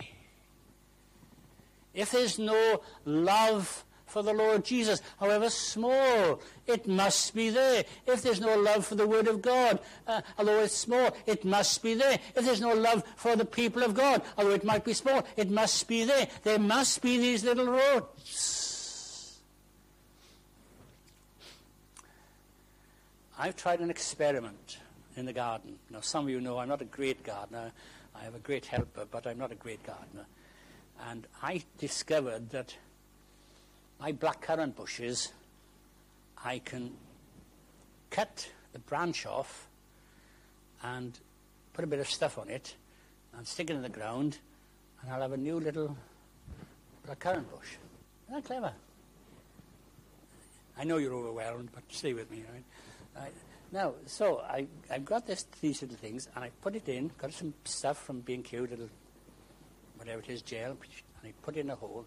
If 1.92 2.12
there's 2.12 2.38
no 2.38 2.80
love 3.04 3.84
for 4.06 4.22
the 4.22 4.32
Lord 4.32 4.64
Jesus, 4.64 5.02
however 5.18 5.50
small, 5.50 6.40
it 6.66 6.86
must 6.86 7.34
be 7.34 7.50
there. 7.50 7.84
If 8.06 8.22
there's 8.22 8.40
no 8.40 8.56
love 8.56 8.86
for 8.86 8.94
the 8.94 9.06
Word 9.06 9.26
of 9.26 9.42
God, 9.42 9.80
uh, 10.06 10.22
although 10.38 10.60
it's 10.60 10.74
small, 10.74 11.14
it 11.26 11.44
must 11.44 11.82
be 11.82 11.94
there. 11.94 12.18
If 12.34 12.44
there's 12.44 12.60
no 12.60 12.72
love 12.72 13.04
for 13.16 13.36
the 13.36 13.44
people 13.44 13.82
of 13.82 13.94
God, 13.94 14.22
although 14.38 14.52
it 14.52 14.64
might 14.64 14.84
be 14.84 14.92
small, 14.92 15.26
it 15.36 15.50
must 15.50 15.86
be 15.88 16.04
there. 16.04 16.28
There 16.44 16.58
must 16.58 17.02
be 17.02 17.18
these 17.18 17.44
little 17.44 17.66
roots. 17.66 19.38
I've 23.38 23.56
tried 23.56 23.80
an 23.80 23.90
experiment 23.90 24.78
in 25.16 25.26
the 25.26 25.32
garden. 25.32 25.78
Now, 25.90 26.00
some 26.00 26.24
of 26.24 26.30
you 26.30 26.40
know 26.40 26.58
I'm 26.58 26.68
not 26.68 26.80
a 26.80 26.86
great 26.86 27.22
gardener. 27.22 27.72
I 28.14 28.24
have 28.24 28.34
a 28.34 28.38
great 28.38 28.66
helper, 28.66 29.04
but 29.10 29.26
I'm 29.26 29.36
not 29.36 29.52
a 29.52 29.56
great 29.56 29.84
gardener. 29.84 30.26
And 31.10 31.26
I 31.42 31.62
discovered 31.76 32.50
that 32.50 32.74
my 34.00 34.12
blackcurrant 34.12 34.76
bushes, 34.76 35.32
I 36.44 36.58
can 36.58 36.92
cut 38.10 38.48
the 38.72 38.78
branch 38.78 39.26
off 39.26 39.68
and 40.82 41.18
put 41.72 41.84
a 41.84 41.86
bit 41.86 41.98
of 41.98 42.08
stuff 42.08 42.38
on 42.38 42.48
it 42.48 42.74
and 43.36 43.46
stick 43.46 43.70
it 43.70 43.74
in 43.74 43.82
the 43.82 43.88
ground, 43.88 44.38
and 45.00 45.10
I'll 45.10 45.22
have 45.22 45.32
a 45.32 45.36
new 45.36 45.58
little 45.58 45.96
blackcurrant 47.06 47.50
bush. 47.50 47.76
Isn't 48.28 48.42
that 48.42 48.44
clever? 48.44 48.72
I 50.78 50.84
know 50.84 50.98
you're 50.98 51.14
overwhelmed, 51.14 51.70
but 51.74 51.82
stay 51.88 52.12
with 52.12 52.30
me, 52.30 52.44
right? 52.52 53.32
Now, 53.72 53.94
so 54.06 54.40
I, 54.40 54.66
I've 54.90 55.04
got 55.04 55.26
this, 55.26 55.46
these 55.60 55.82
little 55.82 55.96
things, 55.96 56.28
and 56.34 56.44
I 56.44 56.50
put 56.60 56.76
it 56.76 56.88
in, 56.88 57.10
got 57.18 57.32
some 57.32 57.54
stuff 57.64 57.98
from 58.04 58.20
B&Q, 58.20 58.68
little, 58.70 58.88
whatever 59.96 60.20
it 60.20 60.28
is, 60.28 60.42
gel, 60.42 60.70
and 60.70 60.78
I 61.24 61.32
put 61.42 61.56
it 61.56 61.60
in 61.60 61.70
a 61.70 61.74
hole, 61.74 62.06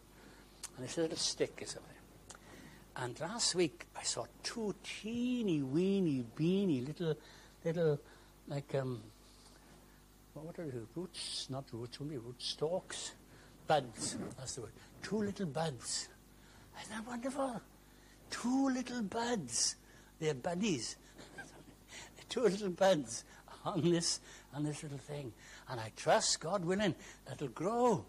and 0.80 0.88
this 0.88 0.98
little 0.98 1.18
stick 1.18 1.60
is 1.62 1.76
up 1.76 1.84
there. 1.88 3.04
And 3.04 3.20
last 3.20 3.54
week 3.54 3.86
I 3.98 4.04
saw 4.04 4.24
two 4.44 4.74
teeny 4.82 5.62
weeny 5.62 6.24
beany 6.38 6.80
little, 6.80 7.16
little, 7.66 8.00
like, 8.48 8.74
um, 8.76 9.02
what 10.34 10.58
are 10.58 10.68
they? 10.68 10.80
Roots, 10.96 11.48
not 11.50 11.66
roots, 11.74 11.98
only 12.00 12.18
root 12.18 12.42
stalks. 12.42 13.12
Buds, 13.68 14.16
that's 14.38 14.56
the 14.56 14.62
word. 14.62 14.72
Two 15.04 15.18
little 15.18 15.48
buds. 15.48 16.08
Isn't 16.82 16.96
that 16.96 17.06
wonderful? 17.06 17.60
Two 18.30 18.70
little 18.70 19.02
buds. 19.02 19.76
They're 20.18 20.34
buddies. 20.34 20.96
two 22.30 22.44
little 22.44 22.70
buds 22.70 23.26
on 23.66 23.82
this, 23.82 24.22
on 24.54 24.64
this 24.64 24.82
little 24.84 24.98
thing. 24.98 25.34
And 25.70 25.82
I 25.82 25.92
trust, 25.98 26.40
God 26.40 26.64
willing, 26.64 26.96
it'll 27.30 27.50
grow. 27.50 28.06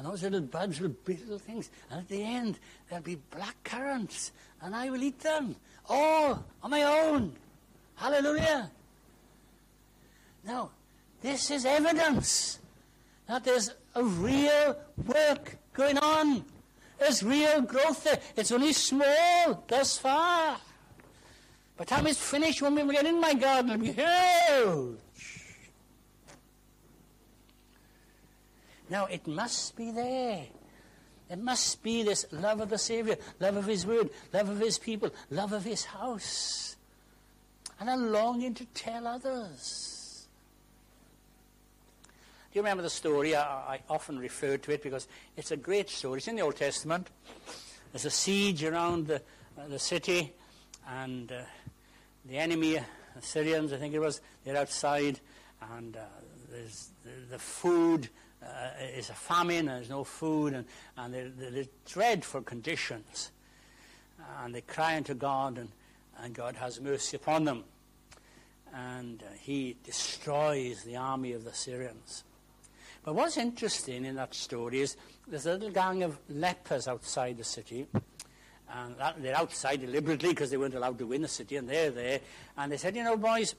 And 0.00 0.08
those 0.08 0.22
little 0.22 0.40
buds 0.40 0.80
will 0.80 0.94
be 1.04 1.14
little 1.18 1.38
things. 1.38 1.68
And 1.90 2.00
at 2.00 2.08
the 2.08 2.24
end, 2.24 2.58
there'll 2.88 3.04
be 3.04 3.18
black 3.30 3.54
currants. 3.64 4.32
And 4.62 4.74
I 4.74 4.88
will 4.88 5.02
eat 5.02 5.20
them. 5.20 5.54
All 5.90 6.42
on 6.62 6.70
my 6.70 6.84
own. 6.84 7.34
Hallelujah. 7.96 8.70
Now, 10.42 10.70
this 11.20 11.50
is 11.50 11.66
evidence 11.66 12.60
that 13.26 13.44
there's 13.44 13.74
a 13.94 14.02
real 14.02 14.74
work 15.06 15.58
going 15.74 15.98
on. 15.98 16.46
There's 16.98 17.22
real 17.22 17.60
growth 17.60 18.02
there. 18.04 18.20
It's 18.36 18.52
only 18.52 18.72
small 18.72 19.62
thus 19.68 19.98
far. 19.98 20.56
But 21.76 21.88
time 21.88 22.06
it's 22.06 22.18
finished, 22.18 22.62
when 22.62 22.74
we 22.74 22.94
get 22.94 23.04
in 23.04 23.20
my 23.20 23.34
garden, 23.34 23.84
it'll 23.84 24.92
be. 24.92 24.98
Now, 28.90 29.06
it 29.06 29.26
must 29.26 29.76
be 29.76 29.92
there. 29.92 30.44
It 31.30 31.38
must 31.38 31.80
be 31.84 32.02
this 32.02 32.26
love 32.32 32.60
of 32.60 32.70
the 32.70 32.78
Savior, 32.78 33.16
love 33.38 33.56
of 33.56 33.66
His 33.66 33.86
Word, 33.86 34.10
love 34.32 34.48
of 34.48 34.58
His 34.58 34.78
people, 34.78 35.10
love 35.30 35.52
of 35.52 35.64
His 35.64 35.84
house, 35.84 36.76
and 37.78 37.88
a 37.88 37.96
longing 37.96 38.52
to 38.54 38.64
tell 38.66 39.06
others. 39.06 40.26
Do 42.52 42.58
you 42.58 42.62
remember 42.62 42.82
the 42.82 42.90
story? 42.90 43.36
I, 43.36 43.74
I 43.74 43.80
often 43.88 44.18
refer 44.18 44.56
to 44.56 44.72
it 44.72 44.82
because 44.82 45.06
it's 45.36 45.52
a 45.52 45.56
great 45.56 45.88
story. 45.88 46.18
It's 46.18 46.26
in 46.26 46.34
the 46.34 46.42
Old 46.42 46.56
Testament. 46.56 47.08
There's 47.92 48.06
a 48.06 48.10
siege 48.10 48.64
around 48.64 49.06
the, 49.06 49.22
uh, 49.56 49.68
the 49.68 49.78
city, 49.78 50.32
and 50.88 51.30
uh, 51.30 51.42
the 52.24 52.38
enemy, 52.38 52.74
the 52.74 53.22
Syrians, 53.22 53.72
I 53.72 53.76
think 53.76 53.94
it 53.94 54.00
was, 54.00 54.20
they're 54.44 54.56
outside, 54.56 55.20
and 55.76 55.96
uh, 55.96 56.00
there's 56.50 56.90
the, 57.04 57.10
the 57.30 57.38
food 57.38 58.08
uh, 58.42 58.84
is 58.96 59.10
a 59.10 59.14
famine, 59.14 59.68
and 59.68 59.68
there's 59.68 59.90
no 59.90 60.04
food, 60.04 60.54
and, 60.54 60.64
and 60.96 61.12
they're, 61.12 61.28
they're 61.28 61.64
dreadful 61.86 62.42
conditions. 62.42 63.30
And 64.42 64.54
they 64.54 64.60
cry 64.60 64.96
unto 64.96 65.14
God, 65.14 65.58
and, 65.58 65.68
and 66.22 66.34
God 66.34 66.56
has 66.56 66.80
mercy 66.80 67.16
upon 67.16 67.44
them. 67.44 67.64
And 68.74 69.22
uh, 69.22 69.26
he 69.40 69.76
destroys 69.84 70.84
the 70.84 70.96
army 70.96 71.32
of 71.32 71.44
the 71.44 71.52
Syrians. 71.52 72.24
But 73.02 73.14
what's 73.14 73.36
interesting 73.36 74.04
in 74.04 74.16
that 74.16 74.34
story 74.34 74.80
is 74.80 74.96
there's 75.26 75.46
a 75.46 75.52
little 75.52 75.70
gang 75.70 76.02
of 76.02 76.18
lepers 76.28 76.86
outside 76.86 77.38
the 77.38 77.44
city. 77.44 77.86
And 78.72 78.96
that, 78.98 79.20
they're 79.22 79.36
outside 79.36 79.80
deliberately 79.80 80.28
because 80.28 80.50
they 80.50 80.56
weren't 80.56 80.74
allowed 80.74 80.98
to 80.98 81.06
win 81.06 81.22
the 81.22 81.28
city, 81.28 81.56
and 81.56 81.68
they're 81.68 81.90
there. 81.90 82.20
And 82.56 82.70
they 82.70 82.76
said, 82.76 82.94
you 82.94 83.02
know, 83.02 83.16
boys, 83.16 83.54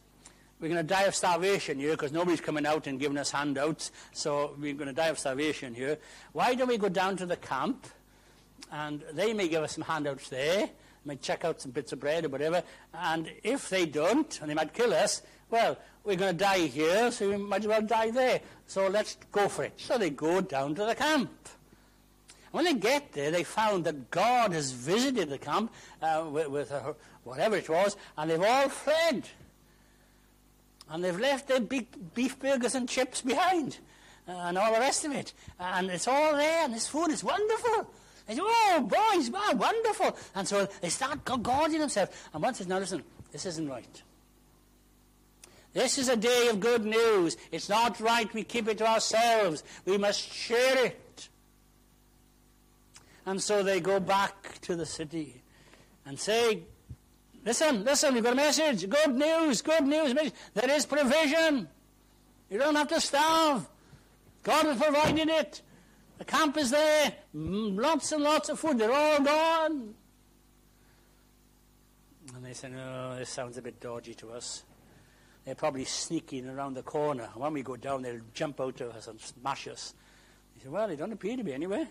we're 0.62 0.70
going 0.70 0.78
to 0.78 0.84
die 0.84 1.04
of 1.04 1.16
starvation 1.16 1.80
here 1.80 1.92
because 1.92 2.12
nobody's 2.12 2.40
coming 2.40 2.68
out 2.68 2.86
and 2.86 3.00
giving 3.00 3.18
us 3.18 3.32
handouts, 3.32 3.92
so 4.14 4.56
we're 4.60 4.76
going 4.76 4.88
to 4.88 4.94
die 4.94 5.08
of 5.08 5.18
starvation 5.18 5.74
here. 5.74 5.98
Why 6.34 6.54
don't 6.54 6.68
we 6.68 6.78
go 6.78 6.88
down 6.88 7.18
to 7.18 7.26
the 7.26 7.36
camp 7.36 7.88
and 8.72 9.04
they 9.12 9.34
may 9.34 9.48
give 9.48 9.64
us 9.64 9.74
some 9.74 9.84
handouts 9.84 10.30
there, 10.30 10.70
might 11.04 11.22
check 11.22 11.44
out 11.44 11.60
some 11.60 11.72
bits 11.72 11.92
of 11.94 12.00
bread 12.00 12.26
or 12.26 12.30
whatever, 12.30 12.62
and 12.94 13.32
if 13.44 13.70
they 13.70 13.88
don't, 13.88 14.40
and 14.40 14.50
they 14.50 14.54
might 14.54 14.72
kill 14.72 14.94
us, 14.94 15.24
well, 15.50 15.78
we're 16.04 16.16
going 16.16 16.38
to 16.38 16.44
die 16.44 16.68
here, 16.68 17.12
so 17.12 17.30
we 17.30 17.38
might 17.38 17.62
as 17.62 17.68
well 17.68 17.82
die 17.82 18.12
there. 18.12 18.40
So 18.68 18.88
let's 18.88 19.18
go 19.32 19.50
for 19.50 19.64
it. 19.64 19.74
So 19.78 19.98
they 19.98 20.12
go 20.12 20.42
down 20.42 20.76
to 20.76 20.86
the 20.86 20.96
camp. 20.96 21.32
When 22.52 22.66
they 22.66 22.74
get 22.74 23.14
there, 23.14 23.32
they 23.32 23.44
found 23.44 23.86
that 23.86 24.12
God 24.12 24.54
has 24.54 24.72
visited 24.72 25.30
the 25.30 25.38
camp 25.38 25.74
uh, 26.02 26.26
with, 26.30 26.48
with 26.48 26.72
uh, 26.72 26.94
whatever 27.24 27.58
it 27.58 27.68
was, 27.70 27.98
and 28.18 28.30
they've 28.30 28.42
all 28.42 28.70
fled. 28.70 29.28
And 30.92 31.02
they've 31.02 31.20
left 31.20 31.48
their 31.48 31.62
big 31.62 31.88
beef 32.14 32.38
burgers 32.38 32.76
and 32.76 32.88
chips 32.88 33.22
behind 33.22 33.80
uh, 34.28 34.34
and 34.34 34.58
all 34.58 34.74
the 34.74 34.80
rest 34.80 35.06
of 35.06 35.14
it. 35.14 35.34
And 35.58 35.90
it's 35.90 36.08
all 36.08 36.36
there, 36.36 36.66
and 36.66 36.74
this 36.74 36.88
food 36.88 37.10
is 37.12 37.24
wonderful. 37.24 37.90
They 38.28 38.36
say, 38.36 38.42
oh, 38.44 38.82
boys, 38.82 39.30
wow, 39.30 39.54
wonderful. 39.56 40.18
And 40.36 40.46
so 40.46 40.68
they 40.82 40.90
start 40.90 41.24
gorging 41.24 41.80
themselves. 41.80 42.12
And 42.34 42.44
one 42.44 42.54
says, 42.54 42.68
now 42.68 42.80
listen, 42.80 43.04
this 43.32 43.46
isn't 43.46 43.70
right. 43.70 44.04
This 45.74 45.98
is 45.98 46.10
a 46.10 46.18
day 46.18 46.50
of 46.50 46.60
good 46.60 46.84
news. 46.84 47.38
It's 47.54 47.70
not 47.70 48.02
right 48.02 48.32
we 48.34 48.44
keep 48.44 48.68
it 48.68 48.78
to 48.80 48.88
ourselves. 48.88 49.64
We 49.86 49.98
must 49.98 50.20
share 50.20 50.86
it. 50.86 51.30
And 53.26 53.42
so 53.42 53.64
they 53.64 53.80
go 53.80 54.02
back 54.02 54.60
to 54.62 54.76
the 54.76 54.86
city 54.86 55.42
and 56.06 56.20
say, 56.20 56.64
Listen, 57.44 57.84
listen, 57.84 58.14
we've 58.14 58.24
got 58.24 58.34
a 58.34 58.36
message. 58.36 58.88
Good 58.88 59.16
news, 59.16 59.62
good 59.62 59.84
news. 59.86 60.14
There 60.54 60.70
is 60.70 60.86
provision. 60.86 61.68
You 62.50 62.60
don't 62.60 62.76
have 62.76 62.90
to 62.90 63.02
starve. 63.02 63.68
God 64.44 64.66
has 64.66 64.82
provided 64.82 65.30
it. 65.30 65.62
The 66.18 66.26
camp 66.26 66.58
is 66.58 66.70
there. 66.70 67.14
Mm, 67.36 67.80
lots 67.80 68.12
and 68.12 68.24
lots 68.24 68.50
of 68.50 68.60
food. 68.60 68.78
They're 68.78 68.92
all 68.92 69.22
gone. 69.22 69.96
And 72.36 72.46
they 72.46 72.54
said, 72.54 72.74
oh, 72.78 73.16
this 73.18 73.30
sounds 73.30 73.58
a 73.58 73.62
bit 73.62 73.80
dodgy 73.80 74.14
to 74.16 74.32
us. 74.32 74.64
They're 75.46 75.56
probably 75.56 75.86
sneaking 75.86 76.48
around 76.48 76.76
the 76.76 76.84
corner. 76.84 77.30
When 77.34 77.54
we 77.54 77.64
go 77.64 77.76
down, 77.76 78.04
they'll 78.04 78.22
jump 78.34 78.62
out 78.62 78.78
to 78.78 78.90
us 78.90 79.08
and 79.08 79.20
smash 79.20 79.68
us. 79.68 79.96
He 80.54 80.62
said, 80.62 80.72
well, 80.72 80.88
they 80.88 80.96
don't 80.96 81.12
appear 81.12 81.36
to 81.38 81.44
be 81.44 81.54
anywhere. 81.54 81.88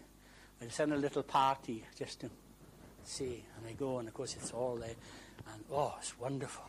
They'll 0.61 0.71
send 0.71 0.93
a 0.93 0.97
little 0.97 1.25
party 1.25 1.85
just 1.99 2.21
to 2.21 2.31
see. 3.03 3.45
And 3.57 3.67
they 3.67 3.73
go, 3.73 3.99
and 3.99 4.07
of 4.07 4.15
course, 4.15 4.37
it's 4.37 4.53
all 4.53 4.77
there. 4.77 4.95
And 5.53 5.65
oh, 5.73 5.95
it's 5.99 6.19
wonderful. 6.19 6.65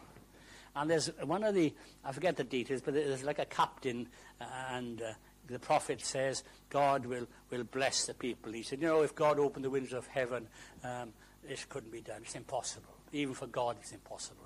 And 0.76 0.90
there's 0.90 1.08
one 1.24 1.44
of 1.44 1.54
the, 1.54 1.74
I 2.04 2.12
forget 2.12 2.38
the 2.38 2.44
details, 2.44 2.82
but 2.82 2.94
there's 2.94 3.24
like 3.24 3.40
a 3.40 3.46
captain, 3.46 4.08
uh, 4.40 4.46
and 4.72 5.02
uh, 5.02 5.14
the 5.48 5.60
prophet 5.60 6.02
says, 6.02 6.44
God 6.70 7.06
will, 7.06 7.28
will 7.50 7.66
bless 7.66 8.06
the 8.06 8.14
people. 8.14 8.54
He 8.54 8.64
said, 8.64 8.82
you 8.82 8.88
know, 8.88 9.02
if 9.02 9.14
God 9.14 9.38
opened 9.38 9.66
the 9.66 9.70
windows 9.70 9.94
of 9.94 10.08
heaven, 10.08 10.48
um, 10.84 11.12
this 11.48 11.66
couldn't 11.66 11.92
be 11.92 12.02
done. 12.02 12.22
It's 12.24 12.36
impossible. 12.36 12.94
Even 13.12 13.34
for 13.34 13.48
God, 13.48 13.76
it's 13.82 13.92
impossible. 13.92 14.46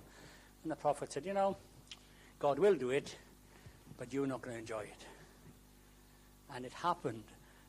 And 0.64 0.72
the 0.72 0.76
prophet 0.76 1.14
said, 1.14 1.26
you 1.26 1.34
know, 1.34 1.58
God 2.40 2.58
will 2.58 2.76
do 2.76 2.90
it, 2.90 3.16
but 3.98 4.12
you're 4.12 4.26
not 4.26 4.42
going 4.42 4.56
to 4.56 4.60
enjoy 4.60 4.82
it. 4.82 5.06
And 6.56 6.66
it 6.66 6.74
happened 6.74 7.24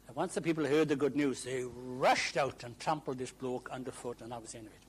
And 0.07 0.16
once 0.16 0.35
the 0.35 0.40
people 0.40 0.64
heard 0.64 0.88
the 0.88 0.97
good 0.97 1.16
news, 1.16 1.45
they 1.45 1.64
rushed 1.64 2.37
out 2.37 2.62
and 2.64 2.79
trampled 2.79 3.19
this 3.19 3.33
bloke 3.33 3.69
underfoot, 3.73 4.21
and 4.21 4.31
that 4.31 4.40
was 4.40 4.53
the 4.53 4.59
end 4.59 4.69
of 4.69 4.73
it. 4.73 4.86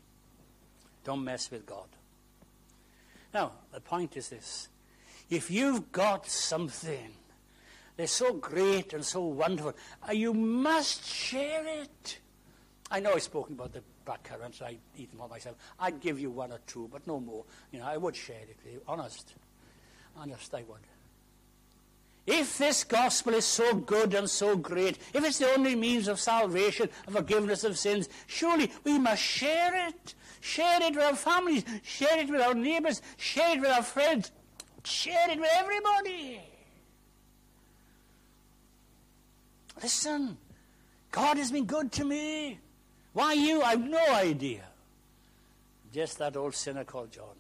Don't 1.07 1.23
mess 1.23 1.49
with 1.49 1.65
God. 1.65 1.87
Now, 3.33 3.53
the 3.71 3.79
point 3.79 4.17
is 4.17 4.27
this. 4.27 4.67
If 5.29 5.49
you've 5.49 5.89
got 5.93 6.27
something 6.27 7.11
that's 7.95 8.11
so 8.11 8.33
great 8.33 8.91
and 8.91 9.05
so 9.05 9.21
wonderful, 9.21 9.73
uh, 10.05 10.11
you 10.11 10.33
must 10.33 11.05
share 11.05 11.65
it. 11.65 12.19
I 12.91 12.99
know 12.99 13.13
I've 13.13 13.23
spoken 13.23 13.55
about 13.55 13.71
the 13.71 13.83
black 14.03 14.23
currants. 14.23 14.61
I 14.61 14.79
eat 14.97 15.09
them 15.11 15.21
all 15.21 15.29
myself. 15.29 15.55
I'd 15.79 16.01
give 16.01 16.19
you 16.19 16.29
one 16.29 16.51
or 16.51 16.59
two, 16.67 16.89
but 16.91 17.07
no 17.07 17.21
more. 17.21 17.45
You 17.71 17.79
know, 17.79 17.85
I 17.85 17.95
would 17.95 18.15
share 18.15 18.41
it 18.41 18.57
with 18.65 18.73
you. 18.73 18.81
Honest. 18.85 19.33
Honest, 20.17 20.53
I 20.53 20.63
would. 20.63 20.81
If 22.25 22.57
this 22.57 22.83
gospel 22.83 23.33
is 23.33 23.45
so 23.45 23.75
good 23.75 24.13
and 24.13 24.29
so 24.29 24.57
great, 24.57 24.97
if 25.13 25.23
it's 25.23 25.39
the 25.39 25.53
only 25.53 25.73
means 25.73 26.09
of 26.09 26.19
salvation 26.19 26.89
and 27.05 27.15
forgiveness 27.15 27.63
of 27.63 27.79
sins, 27.79 28.09
surely 28.27 28.69
we 28.83 28.99
must 28.99 29.21
share 29.21 29.87
it. 29.87 30.13
Share 30.47 30.81
it 30.81 30.95
with 30.95 31.03
our 31.03 31.13
families, 31.13 31.65
share 31.83 32.19
it 32.19 32.29
with 32.29 32.39
our 32.39 32.53
neighbours, 32.53 33.01
share 33.17 33.57
it 33.57 33.59
with 33.59 33.69
our 33.69 33.83
friends, 33.83 34.31
share 34.85 35.29
it 35.29 35.37
with 35.37 35.49
everybody. 35.53 36.39
Listen, 39.83 40.37
God 41.11 41.35
has 41.35 41.51
been 41.51 41.65
good 41.65 41.91
to 41.91 42.05
me. 42.05 42.59
Why 43.11 43.33
you? 43.33 43.61
I've 43.61 43.83
no 43.83 44.01
idea. 44.13 44.63
Just 45.93 46.17
that 46.19 46.37
old 46.37 46.55
sinner 46.55 46.85
called 46.85 47.11
John. 47.11 47.35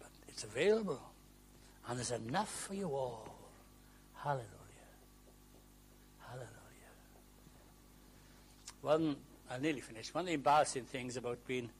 But 0.00 0.08
it's 0.28 0.44
available. 0.44 1.02
And 1.88 1.98
there's 1.98 2.10
enough 2.10 2.50
for 2.50 2.72
you 2.72 2.88
all. 2.88 3.34
Hallelujah. 4.14 4.46
Hallelujah. 6.26 6.50
One, 8.80 9.16
I 9.50 9.58
nearly 9.58 9.80
finished. 9.80 10.14
One 10.14 10.22
of 10.22 10.26
the 10.26 10.34
embarrassing 10.34 10.84
things 10.84 11.16
about 11.16 11.46
being 11.46 11.70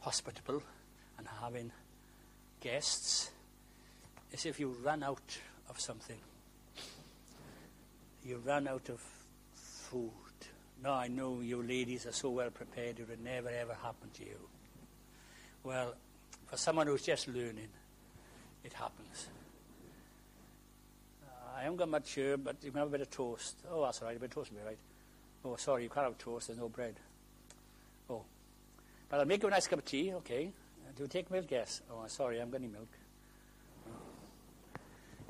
hospitable 0.00 0.62
and 1.18 1.26
having 1.40 1.72
guests 2.60 3.30
is 4.32 4.46
if 4.46 4.60
you 4.60 4.76
run 4.82 5.02
out 5.02 5.38
of 5.68 5.80
something. 5.80 6.18
You 8.24 8.40
run 8.44 8.68
out 8.68 8.88
of 8.90 9.00
food 9.54 10.10
Now 10.82 10.94
I 10.94 11.08
know 11.08 11.40
you 11.40 11.62
ladies 11.62 12.06
are 12.06 12.12
so 12.12 12.30
well 12.30 12.50
prepared 12.50 13.00
it 13.00 13.08
would 13.08 13.22
never 13.22 13.48
ever 13.48 13.74
happen 13.74 14.08
to 14.14 14.24
you. 14.24 14.38
Well, 15.62 15.94
for 16.46 16.56
someone 16.56 16.86
who's 16.86 17.02
just 17.02 17.28
learning, 17.28 17.68
it 18.64 18.72
happens. 18.72 19.28
Uh, 21.22 21.58
I 21.58 21.62
haven't 21.62 21.76
got 21.76 21.88
much 21.90 22.12
here, 22.12 22.38
but 22.38 22.56
you 22.62 22.70
can 22.70 22.78
have 22.78 22.88
a 22.88 22.90
bit 22.90 23.02
of 23.02 23.10
toast. 23.10 23.56
Oh, 23.70 23.84
that's 23.84 24.00
all 24.00 24.08
right, 24.08 24.16
a 24.16 24.20
bit 24.20 24.30
of 24.30 24.34
toast 24.34 24.52
will 24.52 24.60
be 24.60 24.64
right. 24.64 24.78
Oh, 25.44 25.56
sorry, 25.56 25.84
you 25.84 25.88
can't 25.88 26.06
have 26.06 26.18
toast, 26.18 26.48
there's 26.48 26.58
no 26.58 26.68
bread. 26.68 26.94
Oh. 28.08 28.22
But 29.08 29.20
I'll 29.20 29.26
make 29.26 29.42
you 29.42 29.48
a 29.48 29.50
nice 29.50 29.66
cup 29.66 29.78
of 29.78 29.84
tea, 29.84 30.12
okay. 30.14 30.52
Uh, 30.86 30.92
do 30.96 31.04
you 31.04 31.08
take 31.08 31.30
milk? 31.30 31.46
Yes. 31.48 31.80
Oh, 31.90 32.04
sorry, 32.08 32.36
I 32.36 32.40
haven't 32.40 32.52
got 32.52 32.70
milk. 32.70 32.88
Oh. 33.88 34.80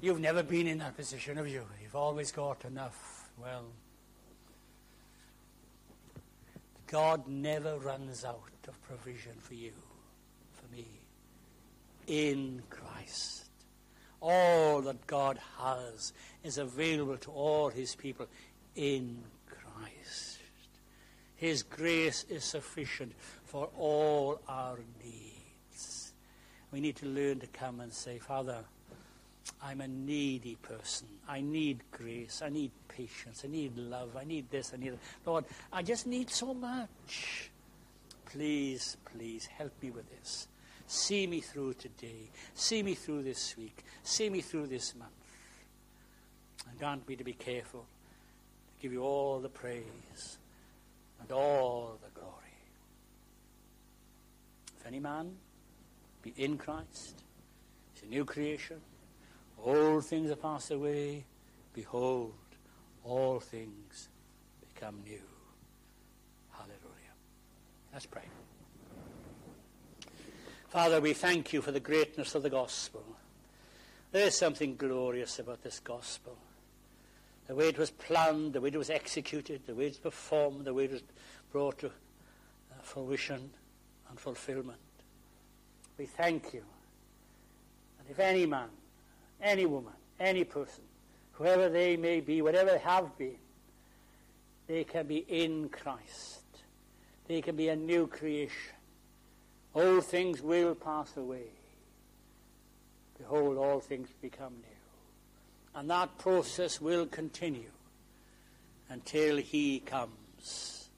You've 0.00 0.20
never 0.20 0.42
been 0.42 0.66
in 0.66 0.78
that 0.78 0.96
position, 0.96 1.36
have 1.36 1.46
you? 1.46 1.64
You've 1.82 1.94
always 1.94 2.32
got 2.32 2.64
enough. 2.64 3.30
Well, 3.38 3.66
God 6.88 7.28
never 7.28 7.78
runs 7.78 8.24
out 8.24 8.40
of 8.66 8.82
provision 8.82 9.32
for 9.38 9.54
you, 9.54 9.72
for 10.52 10.74
me, 10.74 10.86
in 12.08 12.62
Christ. 12.68 13.44
All 14.20 14.82
that 14.82 15.06
God 15.06 15.38
has 15.58 16.12
is 16.42 16.58
available 16.58 17.16
to 17.18 17.30
all 17.30 17.68
his 17.68 17.94
people 17.94 18.26
in 18.74 19.22
Christ. 19.80 20.38
His 21.36 21.62
grace 21.62 22.24
is 22.28 22.44
sufficient 22.44 23.12
for 23.44 23.70
all 23.78 24.40
our 24.48 24.78
needs. 25.02 26.12
We 26.70 26.80
need 26.80 26.96
to 26.96 27.06
learn 27.06 27.40
to 27.40 27.46
come 27.46 27.80
and 27.80 27.92
say, 27.92 28.18
Father, 28.18 28.58
I'm 29.62 29.80
a 29.80 29.88
needy 29.88 30.56
person. 30.56 31.08
I 31.28 31.40
need 31.40 31.80
grace. 31.90 32.42
I 32.44 32.50
need 32.50 32.70
patience. 32.88 33.42
I 33.44 33.48
need 33.48 33.76
love. 33.76 34.16
I 34.16 34.24
need 34.24 34.50
this. 34.50 34.72
I 34.74 34.76
need 34.76 34.92
that. 34.92 34.98
Lord, 35.26 35.44
I 35.72 35.82
just 35.82 36.06
need 36.06 36.30
so 36.30 36.54
much. 36.54 37.50
Please, 38.26 38.96
please 39.04 39.46
help 39.46 39.72
me 39.82 39.90
with 39.90 40.08
this. 40.10 40.46
See 40.86 41.26
me 41.26 41.40
through 41.40 41.74
today. 41.74 42.30
See 42.54 42.82
me 42.82 42.94
through 42.94 43.22
this 43.22 43.56
week. 43.56 43.84
See 44.02 44.28
me 44.28 44.40
through 44.40 44.66
this 44.66 44.94
month. 44.94 45.10
And 46.68 46.78
grant 46.78 47.08
me 47.08 47.16
to 47.16 47.24
be 47.24 47.32
careful, 47.32 47.86
give 48.80 48.92
you 48.92 49.02
all 49.02 49.40
the 49.40 49.48
praise 49.48 50.38
and 51.20 51.30
all 51.30 51.98
the 52.02 52.18
glory. 52.18 52.34
If 54.80 54.86
any 54.86 55.00
man 55.00 55.36
be 56.22 56.32
in 56.36 56.56
Christ, 56.56 57.22
he's 57.92 58.02
a 58.02 58.06
new 58.06 58.24
creation. 58.24 58.80
All 59.62 60.00
things 60.00 60.30
are 60.30 60.36
passed 60.36 60.70
away. 60.70 61.24
Behold, 61.74 62.32
all 63.04 63.38
things 63.40 64.08
become 64.74 64.96
new. 65.04 65.20
Hallelujah. 66.52 67.14
Let's 67.92 68.06
pray. 68.06 68.22
Father, 70.68 71.00
we 71.00 71.12
thank 71.12 71.52
you 71.52 71.60
for 71.60 71.72
the 71.72 71.80
greatness 71.80 72.34
of 72.34 72.42
the 72.42 72.50
gospel. 72.50 73.04
There 74.12 74.26
is 74.26 74.36
something 74.36 74.76
glorious 74.76 75.38
about 75.38 75.62
this 75.62 75.80
gospel. 75.80 76.36
The 77.50 77.56
way 77.56 77.66
it 77.66 77.78
was 77.78 77.90
planned, 77.90 78.52
the 78.52 78.60
way 78.60 78.68
it 78.68 78.76
was 78.76 78.90
executed, 78.90 79.62
the 79.66 79.74
way 79.74 79.86
it 79.86 79.88
was 79.88 79.98
performed, 79.98 80.66
the 80.66 80.72
way 80.72 80.84
it 80.84 80.92
was 80.92 81.02
brought 81.50 81.80
to 81.80 81.88
uh, 81.88 81.90
fruition 82.80 83.50
and 84.08 84.20
fulfillment. 84.20 84.78
We 85.98 86.06
thank 86.06 86.54
you. 86.54 86.62
And 87.98 88.08
if 88.08 88.20
any 88.20 88.46
man 88.46 88.68
any 89.42 89.66
woman, 89.66 89.94
any 90.20 90.44
person, 90.44 90.84
whoever 91.32 91.68
they 91.68 91.96
may 91.96 92.20
be, 92.20 92.40
whatever 92.40 92.70
they 92.70 92.78
have 92.78 93.18
been, 93.18 93.34
they 94.68 94.84
can 94.84 95.08
be 95.08 95.24
in 95.28 95.70
Christ. 95.70 96.44
They 97.26 97.42
can 97.42 97.56
be 97.56 97.68
a 97.68 97.74
new 97.74 98.06
creation. 98.06 98.76
All 99.74 100.00
things 100.02 100.40
will 100.40 100.76
pass 100.76 101.16
away. 101.16 101.48
Behold, 103.18 103.58
all 103.58 103.80
things 103.80 104.08
become 104.22 104.52
new. 104.52 104.79
And 105.74 105.88
that 105.90 106.18
process 106.18 106.80
will 106.80 107.06
continue 107.06 107.70
until 108.88 109.36
he 109.36 109.80
comes, 109.80 110.88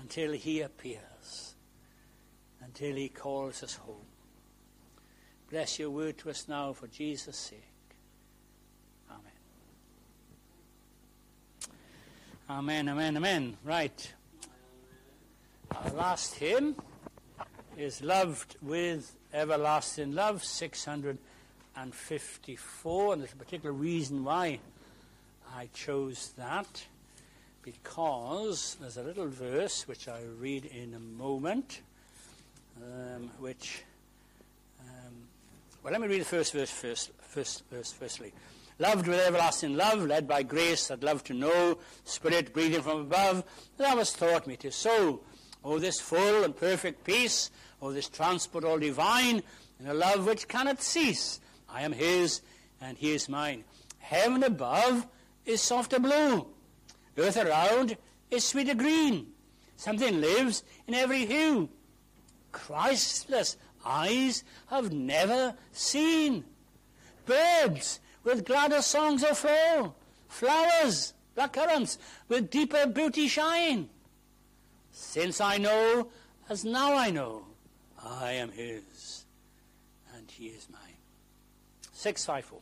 until 0.00 0.32
he 0.32 0.60
appears, 0.60 1.54
until 2.62 2.94
he 2.94 3.08
calls 3.08 3.62
us 3.62 3.74
home. 3.74 4.06
Bless 5.50 5.78
your 5.78 5.90
word 5.90 6.18
to 6.18 6.30
us 6.30 6.46
now 6.48 6.72
for 6.72 6.86
Jesus' 6.86 7.36
sake. 7.36 7.60
Amen. 9.10 9.32
Amen, 12.48 12.88
amen, 12.88 13.16
amen. 13.16 13.56
Right. 13.64 14.12
Our 15.74 15.90
last 15.90 16.34
hymn 16.36 16.76
is 17.76 18.02
Loved 18.02 18.56
with 18.62 19.16
Everlasting 19.32 20.12
Love, 20.12 20.44
654. 20.44 21.33
And 21.76 21.94
54, 21.94 23.12
and 23.12 23.22
there's 23.22 23.32
a 23.32 23.36
particular 23.36 23.72
reason 23.72 24.24
why 24.24 24.60
I 25.54 25.68
chose 25.74 26.32
that. 26.38 26.86
Because 27.62 28.76
there's 28.80 28.96
a 28.96 29.02
little 29.02 29.28
verse 29.28 29.88
which 29.88 30.06
I'll 30.06 30.20
read 30.38 30.66
in 30.66 30.94
a 30.94 31.00
moment, 31.00 31.80
um, 32.82 33.30
which 33.38 33.82
well, 35.84 35.92
let 35.92 36.00
me 36.00 36.08
read 36.08 36.22
the 36.22 36.24
first 36.24 36.54
verse 36.54 36.70
first, 36.70 37.10
first 37.20 37.62
verse 37.70 37.92
firstly. 37.92 38.32
Loved 38.78 39.06
with 39.06 39.20
everlasting 39.20 39.76
love, 39.76 40.06
led 40.06 40.26
by 40.26 40.42
grace 40.42 40.88
that 40.88 41.02
love 41.02 41.22
to 41.24 41.34
know, 41.34 41.76
Spirit 42.04 42.54
breathing 42.54 42.80
from 42.80 43.02
above, 43.02 43.44
thou 43.76 43.98
hast 43.98 44.18
taught 44.18 44.46
me 44.46 44.56
to 44.56 44.72
so. 44.72 45.20
Oh, 45.62 45.78
this 45.78 46.00
full 46.00 46.42
and 46.42 46.56
perfect 46.56 47.04
peace, 47.04 47.50
oh, 47.82 47.92
this 47.92 48.08
transport 48.08 48.64
all 48.64 48.78
divine, 48.78 49.42
in 49.78 49.86
a 49.86 49.92
love 49.92 50.26
which 50.26 50.48
cannot 50.48 50.80
cease. 50.80 51.38
I 51.74 51.82
am 51.82 51.92
his, 51.92 52.40
and 52.80 52.96
he 52.96 53.12
is 53.12 53.28
mine. 53.28 53.64
Heaven 53.98 54.44
above 54.44 55.08
is 55.44 55.60
softer 55.60 55.98
blue. 55.98 56.46
Earth 57.18 57.36
around 57.36 57.96
is 58.30 58.44
sweeter 58.44 58.76
green. 58.76 59.26
Something 59.76 60.20
lives 60.20 60.62
in 60.86 60.94
every 60.94 61.26
hue. 61.26 61.68
Christless 62.52 63.56
eyes 63.84 64.44
have 64.68 64.92
never 64.92 65.54
seen. 65.72 66.44
Birds 67.26 67.98
with 68.22 68.44
gladder 68.44 68.80
songs 68.80 69.24
of 69.24 69.36
flow, 69.36 69.94
flowers, 70.28 71.12
blackcurrants 71.36 71.98
with 72.28 72.50
deeper 72.50 72.86
beauty 72.86 73.26
shine. 73.26 73.88
Since 74.92 75.40
I 75.40 75.58
know, 75.58 76.08
as 76.48 76.64
now 76.64 76.94
I 76.94 77.10
know, 77.10 77.46
I 78.00 78.32
am 78.32 78.52
his, 78.52 79.24
and 80.14 80.30
he 80.30 80.46
is 80.46 80.68
mine. 80.70 80.83
Six 82.04 82.20
cycle. 82.20 82.60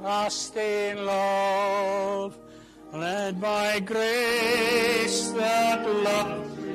lost 0.00 0.56
in 0.56 1.04
love, 1.04 2.38
led 2.94 3.38
by 3.40 3.78
grace 3.80 5.30
that 5.32 5.86
love. 5.86 6.67